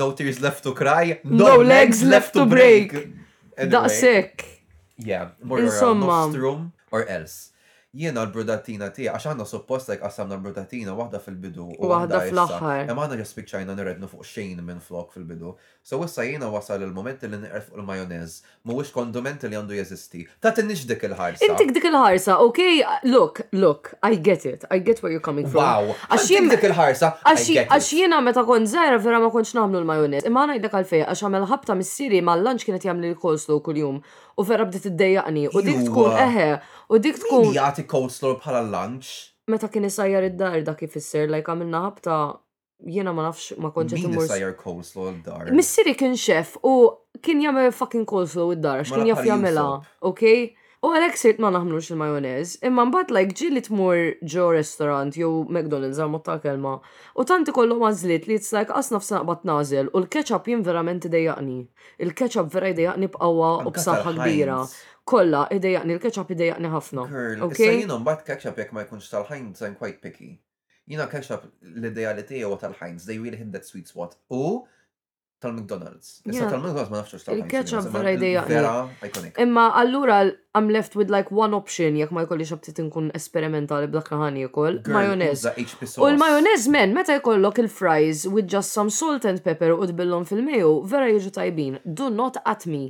[0.00, 2.92] No tears left to cry, no, legs, left to break.
[3.56, 4.44] Daqsek.
[5.00, 6.26] Yeah, more Insomma.
[6.92, 7.48] or else
[7.90, 12.20] jiena l brudatina tiegħi għax għandna suppost like qassamna l brudatina waħda fil-bidu u waħda
[12.28, 12.84] fl-aħħar.
[12.86, 13.34] Imma għanna ġas
[13.74, 15.56] nirednu fuq xejn minn flok fil-bidu.
[15.82, 20.22] So wissa jiena wasal il-moment li nqerf fuq l majonez mhuwiex kondument li għandu jeżisti.
[20.40, 21.48] Ta' t-nix dik il-ħarsa.
[21.50, 22.60] Intik dik il-ħarsa, ok?
[23.10, 24.64] look, look, I get it.
[24.70, 25.58] I get where you're coming from.
[25.58, 25.98] Wow.
[26.14, 27.10] Għax jien dik il-ħarsa.
[27.26, 30.30] Għax jiena meta kont żgħira vera ma kontx nagħmlu l-majonez.
[30.30, 33.98] Imma ngħidlek fej għax għamel ħabta ma l-lanċ kienet jgħamli l kolslu kuljum
[34.40, 36.46] u vera bdiet iddejjaqni u dik tkun eħe
[36.94, 37.50] u dik tkun.
[37.56, 39.10] Jagħti coleslaw bħala lunch.
[39.52, 42.16] Meta kien isajjar id-dar dak ifisser, like għamilna ħabta
[42.90, 44.22] jiena ma nafx ma konċet imur.
[44.24, 45.52] Min isajjar coleslaw id-dar.
[45.58, 46.74] Missieri kien xef u
[47.24, 49.68] kien jagħmel fucking coleslaw id-dar, x'kien jaf jagħmilha,
[50.12, 50.40] okej?
[50.50, 50.69] Okay?
[50.80, 53.98] U għalek sejt ma naħmlux il-majonez, imma mbagħad like ġili tmur
[54.34, 56.72] ġo restaurant jew McDonald's għal ta' kelma,
[57.20, 61.58] u tanti kollu mażlit li tslajk qas nafsa naqbad nazil u l-ketchup jim verament idejjaqni.
[62.06, 64.56] Il-ketchup vera idejjaqni b'għawa u b'saħħa kbira
[65.12, 67.04] kolla idejaqni, il-ketchup idejaqni ħafna.
[67.50, 70.30] Issa jina mbat ketchup jek ma jkunx tal-ħajnz, I'm quite picky.
[70.88, 71.44] Jina ketchup
[71.76, 74.16] l-ideja li tiegħu tal-ħajnz, they really hit that sweet spot.
[74.32, 74.62] U
[75.42, 76.08] tal-McDonald's.
[76.30, 78.42] Issa tal-McDonald's ma nafxux tal Il-ketchup vera ideja.
[79.44, 80.18] Imma allura
[80.58, 84.78] I'm left with like one option jekk ma jkolli xabtit inkun esperimentali b'dak ħani jkoll.
[84.96, 85.44] Majonez.
[86.02, 90.74] U l-majonez men, meta jkollok il-fries with just some salt and pepper u tbillhom fil-meju,
[90.94, 91.80] vera jiġu tajbin.
[92.02, 92.84] Do not at me.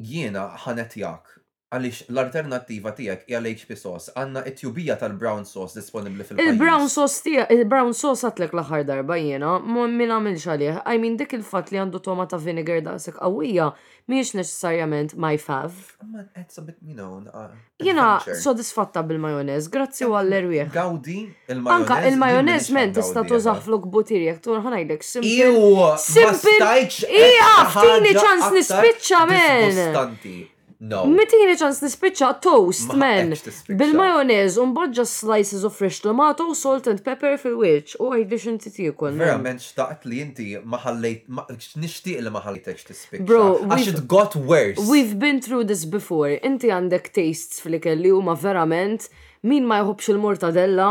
[0.00, 1.38] Jiena ħanet jak
[1.72, 7.52] għalix l-alternativa tijak hija l-HP sauce, għanna it-tjubija tal-brown sauce disponibli fil Il-brown sauce tijak,
[7.56, 12.02] il-brown sauce għatlek l-ħar darba jena, minn għamil xalieħ, I mean dik il-fat li għandu
[12.04, 13.70] tomata vinegar daqsek għawija,
[14.12, 15.72] miex neċessarjament my fav.
[16.12, 17.48] Ma, it's a bit, you know, uh,
[17.82, 20.68] Jena sodisfatta bil-majonez, grazzi għall-erwieħ.
[20.76, 21.18] Gawdi,
[21.48, 21.76] il-majonez.
[21.80, 25.36] Anka, il-majonez e- men tista tużax flok butir jek, tu ħanajdek simple.
[25.40, 25.84] Iw!
[26.04, 26.78] Simple!
[27.08, 30.50] Ija, ftini ċans nispicċa men!
[30.82, 31.04] No.
[31.06, 33.30] Meti jini ċans nispiċċa toast, men.
[33.78, 37.94] Bil-majonez, un bodġa slices of fresh tomato, salt and pepper fil-witch.
[38.02, 43.26] U inti xinti Vera, Verament, xtaqt li inti maħallejt, nishtiq li maħallejtex tispiċċa.
[43.28, 44.82] Bro, għax it got worse.
[44.90, 46.34] We've been through this before.
[46.42, 49.06] Inti għandek tastes fil-kelli u ma verament,
[49.46, 50.90] min ma jħobx il-mortadella,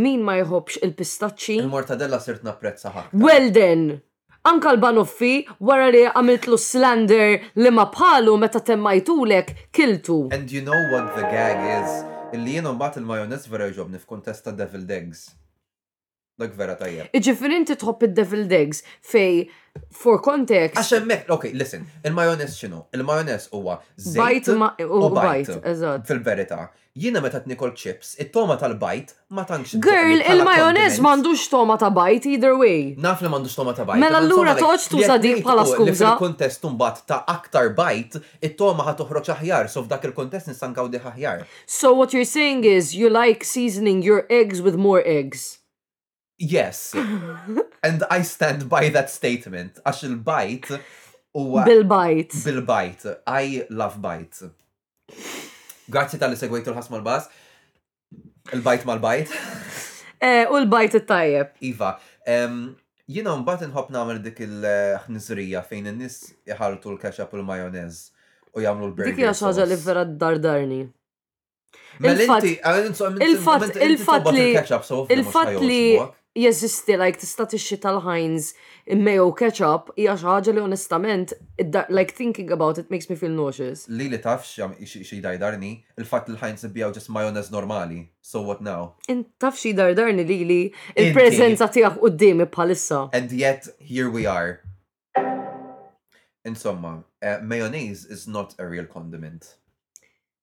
[0.00, 1.60] min ma jħobx il-pistacci.
[1.60, 3.98] Il-mortadella sirt napprezza Well then!
[4.46, 5.34] Anka l-banuffi
[5.68, 7.32] wara li għamiltlu slander
[7.64, 10.20] li ma palu meta temmajtulek kiltu.
[10.36, 11.96] And you know what the gag is?
[12.36, 15.24] Illi jenom bat il-majonez vera jġobni f'kontesta Devil degs.
[16.36, 17.06] Dak vera tajja.
[17.16, 19.46] Iġifiri inti tħobb id-devil eggs fej
[19.96, 20.76] for context.
[20.82, 22.82] Għaxem mek, ok, listen, il majones xinu?
[22.92, 23.78] il majones huwa
[24.18, 24.50] bajt
[24.84, 26.04] u bajt, eżatt.
[26.10, 26.66] Fil-verita.
[27.06, 29.74] Jiena meta tnikol chips, it-toma tal-bajt ma tantx.
[29.84, 32.92] Girl, il majones m'għandux toma ta' bajt either way.
[33.00, 34.00] Naf li m'għandux toma ta' bajt.
[34.04, 35.92] Mela l-lura toqgħod tu dik bħala skuża.
[36.04, 41.44] Fil-kontest tumbat ta' aktar bajt, it-toma ħat toħroġ aħjar, so f'dak il-kontest nistan diħ aħjar.
[41.66, 45.60] So what you're saying is you like seasoning your eggs with more eggs.
[46.38, 46.94] Yes.
[47.82, 49.80] And I stand by that statement.
[49.88, 50.68] Għax il-bajt
[51.36, 51.62] huwa.
[51.64, 52.36] Bil-bajt.
[52.44, 53.06] Bil-bajt.
[53.26, 54.42] I love bajt.
[55.88, 57.30] Grazie tal-li segwejtu l-ħasma l-bas.
[58.52, 59.34] Il-bajt mal-bajt.
[60.24, 61.50] Eh, u l-bajt it-tajjeb.
[61.68, 61.90] Iva.
[62.24, 66.14] Jina mbagħad inħobb nagħmel dik il-ħniżrija fejn in-nies
[66.54, 67.98] iħaltu l-ketchup u l-majonez
[68.56, 69.12] u jagħmlu l-burger.
[69.12, 70.78] Dik hija li vera dardarni.
[72.00, 75.78] Mela il-fatt il-fatt li il-fatt li
[76.36, 78.50] jeżisti, like, tista' tixxi tal-ħajns
[79.00, 81.32] mayo ketchup, hija xi ħaġa li onestament,
[81.88, 83.86] like, thinking about it makes me feel nauseous.
[83.88, 85.70] Li li taf xi dajdarni
[86.00, 88.92] il-fatt li l-ħajns bijaw ġis majonez normali, so what now?
[89.08, 90.60] In taf xi darni li li
[91.00, 93.08] il-prezenza tiegħek qudiemi bħalissa.
[93.16, 94.60] And yet, here we are.
[96.44, 99.56] Insomma, uh, mayonnaise is not a real condiment.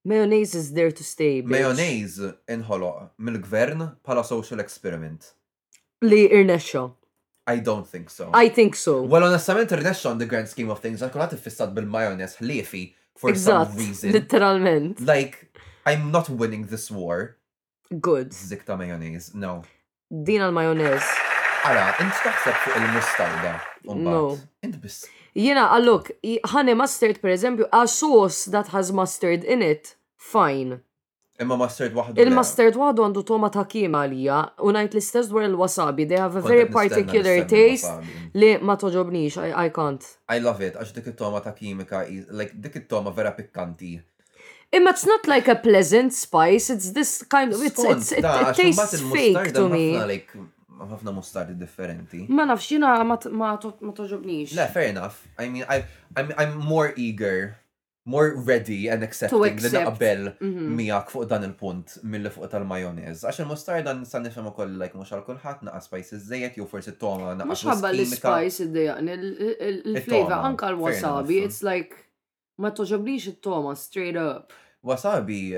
[0.04, 1.39] Mayonnaise is there to stay.
[1.41, 1.48] Bitch.
[1.54, 5.32] Mayonnaise inħoloq mill-gvern bħala social experiment
[6.04, 6.91] li irnexxo.
[7.47, 8.30] I don't think so.
[8.34, 9.01] I think so.
[9.04, 12.84] Well, onestament, irnexxo on the grand scheme of things, għal kulħat fissat bil mayonnaise ħliefi
[13.18, 14.14] for Exact, some reason.
[14.16, 15.01] literalment.
[15.04, 15.49] Like,
[15.86, 17.36] I'm not winning this war.
[18.08, 18.32] Good.
[18.32, 19.64] Zikta mayonnaise, no.
[20.12, 21.04] Din għal-majonez.
[21.64, 23.54] Ara, int taħseb fuq il-mustarda.
[23.95, 24.38] No.
[24.64, 25.06] Int biss.
[25.36, 26.10] Jena, għallok,
[26.54, 30.82] honey mustard, per eżempju, a sauce that has mustard in it, fine.
[31.40, 32.22] Imma mustard wahdu.
[32.22, 34.36] Il-mustard wahdu għandu toma ta' kima għalija,
[34.70, 37.90] unajt li stess dwar il-wasabi, they have a very particular taste
[38.38, 40.06] li ma toġobnix, I, can't.
[40.30, 42.04] I love it, għax dik il toma ta' kimika,
[42.38, 43.96] like dik il toma vera pikkanti.
[44.78, 48.54] Imma it's not like a pleasant spice, it's this kind of, it's, it's, it, it
[48.62, 49.90] tastes fake to me.
[50.84, 52.26] Għafna mustardi differenti.
[52.30, 54.54] Ma nafxina ma toġobnix.
[54.58, 55.18] Le, fair enough.
[55.40, 55.82] I mean, I,
[56.18, 57.56] I'm, I'm more eager
[58.06, 60.64] more ready and accepting li naqbel mhm.
[60.78, 63.24] miak fuq dan il-punt mill fuq tal-majonez.
[63.24, 67.32] Għax il-mustarda nista' u koll, like mux għal kulħadd naqa' spices żejjed jew forsi toma
[67.39, 71.95] naqa' Mux għabba li spice iddejjaqni il-flavor anka l-wasabi, it's like
[72.60, 74.51] ma toġoblix it-toma straight up.
[74.84, 75.56] Wasabi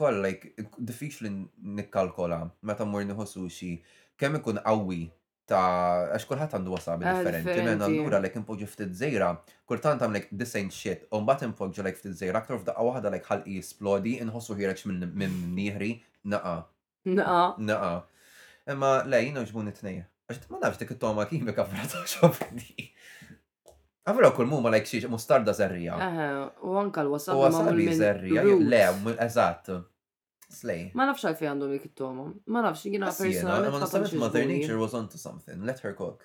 [0.00, 1.34] koll, like diffiċli
[1.76, 3.74] nikkalkola meta mmur nieħu sushi
[4.16, 5.02] kemm ikun għawi
[5.50, 7.56] ta' għax kullħat għandu wasabi differenti.
[7.66, 9.32] Minn allura lek impoġġu ftit żejra,
[9.68, 13.26] kultant għamlek this ain't shit, u mbagħad impoġġu like ftit żejra aktar f'daqqa waħda lek
[13.30, 15.90] ħalqi jisplodi inħossu ħireċ minn nieħri
[16.34, 16.54] naqa.
[17.10, 17.42] Naqa.
[17.70, 17.92] Naqa.
[18.70, 20.06] Imma lej u ġbun it-tnejn.
[20.30, 22.88] Għax ma nafx dik it-toma kimika frata xofni.
[24.10, 25.98] Għavra kull mumma lajk xiex mustarda zerrija.
[26.62, 27.40] U għanka l-wasabi.
[27.40, 28.84] U wasabi zerrija, le,
[29.26, 29.74] eżatt.
[30.50, 30.88] Slay.
[30.98, 32.00] Ma nafx għalfej għandhom dik it
[32.50, 33.70] Ma nafx, jina personalment.
[33.72, 35.62] Ma nafx, Mother Nature was onto something.
[35.64, 36.24] Let her cook.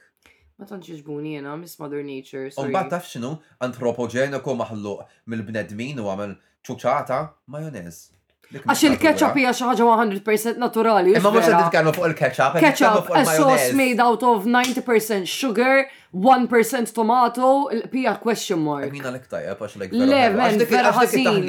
[0.57, 2.49] Ma tantx iġbuni jena, Miss Mother Nature.
[2.57, 7.21] U mbagħad taf x'inhu antropogeniku maħluq mill-bnedmin u għamel ċuċata
[7.53, 8.01] majonez.
[8.63, 11.13] Għax il-ketchup hija xi ħaġa 100% naturali.
[11.19, 12.57] Imma mhux qed nitkellmu fuq il-ketchup.
[12.65, 18.91] Ketchup, a sauce made out of 90% sugar 1% tomato, pija question mark.
[18.91, 21.47] Mina l tajja, għax l Le, men, vera ħażin.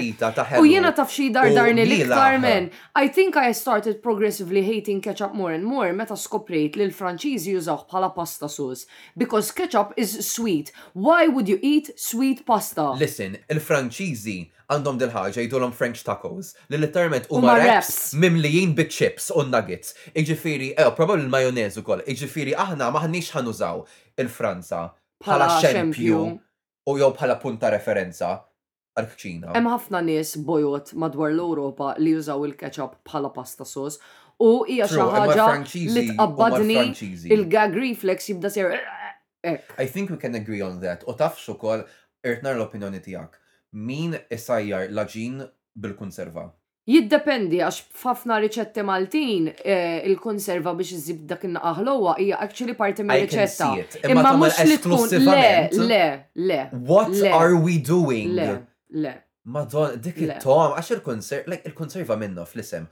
[0.61, 2.71] U jiena taf xi dar darni l-iktar men.
[2.97, 7.85] I think I started progressively hating ketchup more and more meta skoprejt li l-Franċiżi jużaw
[7.91, 8.87] bħala pasta sauce.
[9.19, 10.73] Because ketchup is sweet.
[10.95, 12.91] Why would you eat sweet pasta?
[12.99, 14.39] Listen, il-Franċiżi
[14.73, 19.95] għandhom dil-ħagġa jidulom French tacos li termet u wraps mimlijin bit chips u nuggets.
[20.17, 22.03] Iġifiri, eh, probabli l-majonez ukoll.
[22.07, 23.85] Iġifieri aħna maħniex ħanużaw
[24.21, 24.83] il-Franza
[25.25, 26.19] bħala xempju
[26.87, 28.31] u jew bħala punta referenza
[28.97, 29.53] għal-ċina.
[29.55, 33.99] Hemm ħafna nies bojot madwar l-Ewropa li jużaw il-ketchup bħala pasta sos
[34.43, 35.49] u hija xi ħaġa
[35.93, 36.79] li tqabbadni
[37.37, 38.81] il-gag reflex jibda ser e,
[39.53, 39.57] e.
[39.83, 41.05] I think we can agree on that.
[41.09, 41.85] U taf ukoll
[42.27, 43.37] irtnar l-opinjoni tiegħek.
[43.77, 45.43] Min isajjar laġin
[45.77, 46.49] bil-konserva?
[46.87, 53.25] Jiddependi għax f'ħafna riċetti Maltin eh, il-konserva biex iżib dak in-naqaħlowa hija actually parti minn
[53.25, 53.71] riċetta.
[54.13, 55.49] Imma mhux li tkun le,
[55.89, 56.03] le,
[56.47, 56.61] le.
[56.93, 58.37] What are we doing?
[58.39, 58.49] Le,
[59.03, 59.17] le.
[59.47, 62.89] Madonna, dik il-tom, għax il-konserv, like il-konserva minnu fl-isem,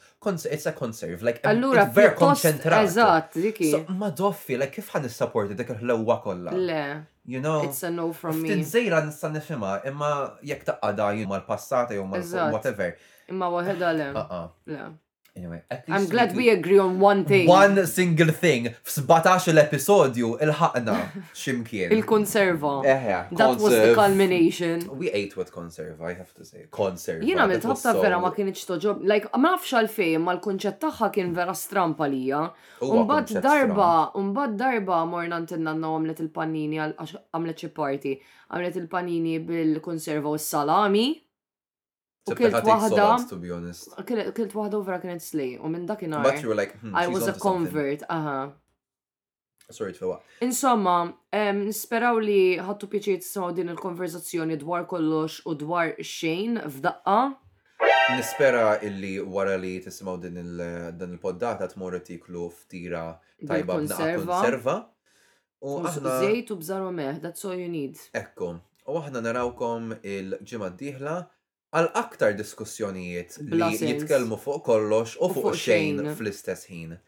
[0.53, 2.87] it's a conserv, like Allura, ver konċentrat.
[2.87, 3.73] Eżat, diki.
[3.73, 6.53] So, ma like kif ħan supporti dik il-ħlewa kolla?
[6.55, 6.85] Le.
[7.27, 7.63] You know?
[7.65, 8.49] It's a no from me.
[8.53, 10.13] Tinżejra nista nifima, imma
[10.47, 12.23] jek taqqada jumma l-passata jumma
[12.55, 12.95] whatever.
[13.29, 14.13] Imma waħeda le.
[14.15, 14.49] Uh-uh.
[14.71, 14.85] Le.
[15.37, 17.49] Anyway, I'm glad we, agree on one thing.
[17.49, 18.69] One single thing.
[18.87, 20.95] F'sbatax l-episodju il-ħakna
[21.41, 21.91] ximkien.
[21.97, 22.75] Il-konserva.
[22.87, 24.85] Eħe, eh, eh, That was the culmination.
[24.97, 26.69] We ate with conserva, I have to say.
[26.71, 27.27] Conserva.
[27.27, 29.03] Jina għamilt tħabta vera ma kienieċ toġob.
[29.11, 32.45] Like, ma nafx għalfej, ma l konċet taħħa kien vera strampa lija.
[32.87, 33.91] Umbad darba,
[34.23, 38.15] umbad darba mornant il-nanna għamlet il-panini, għamlet xie party.
[38.55, 41.09] għamlet il-panini bil-konserva u s-salami.
[42.25, 43.07] Kilt waħda.
[43.29, 43.91] To be honest.
[44.09, 45.57] Kilt waħda ovra kienet slej.
[45.61, 46.23] U minn dakinhar.
[46.25, 48.03] But you were like, hmm, I was a convert.
[48.09, 48.53] Aha.
[49.71, 50.19] Sorry, tfewa.
[50.45, 50.97] Insomma,
[51.33, 57.17] nisperaw li ħattu pieċir tismaw din il-konverzazzjoni dwar kollox u dwar xejn f'daqqa.
[58.15, 63.05] Nispera illi wara li tisimaw din il-poddata tmorru tiklu ftira
[63.49, 64.77] tajba b'daqqa konserva.
[65.65, 66.19] U aħna.
[66.27, 67.97] Zejt u bżaru meħ, that's all you need.
[68.21, 68.61] Ekkom.
[68.93, 71.21] U aħna narawkom il-ġimma d-dihla
[71.79, 76.99] għal aktar diskussjonijiet li jitkellmu fuq kollox u fuq xejn fl-istess ħin.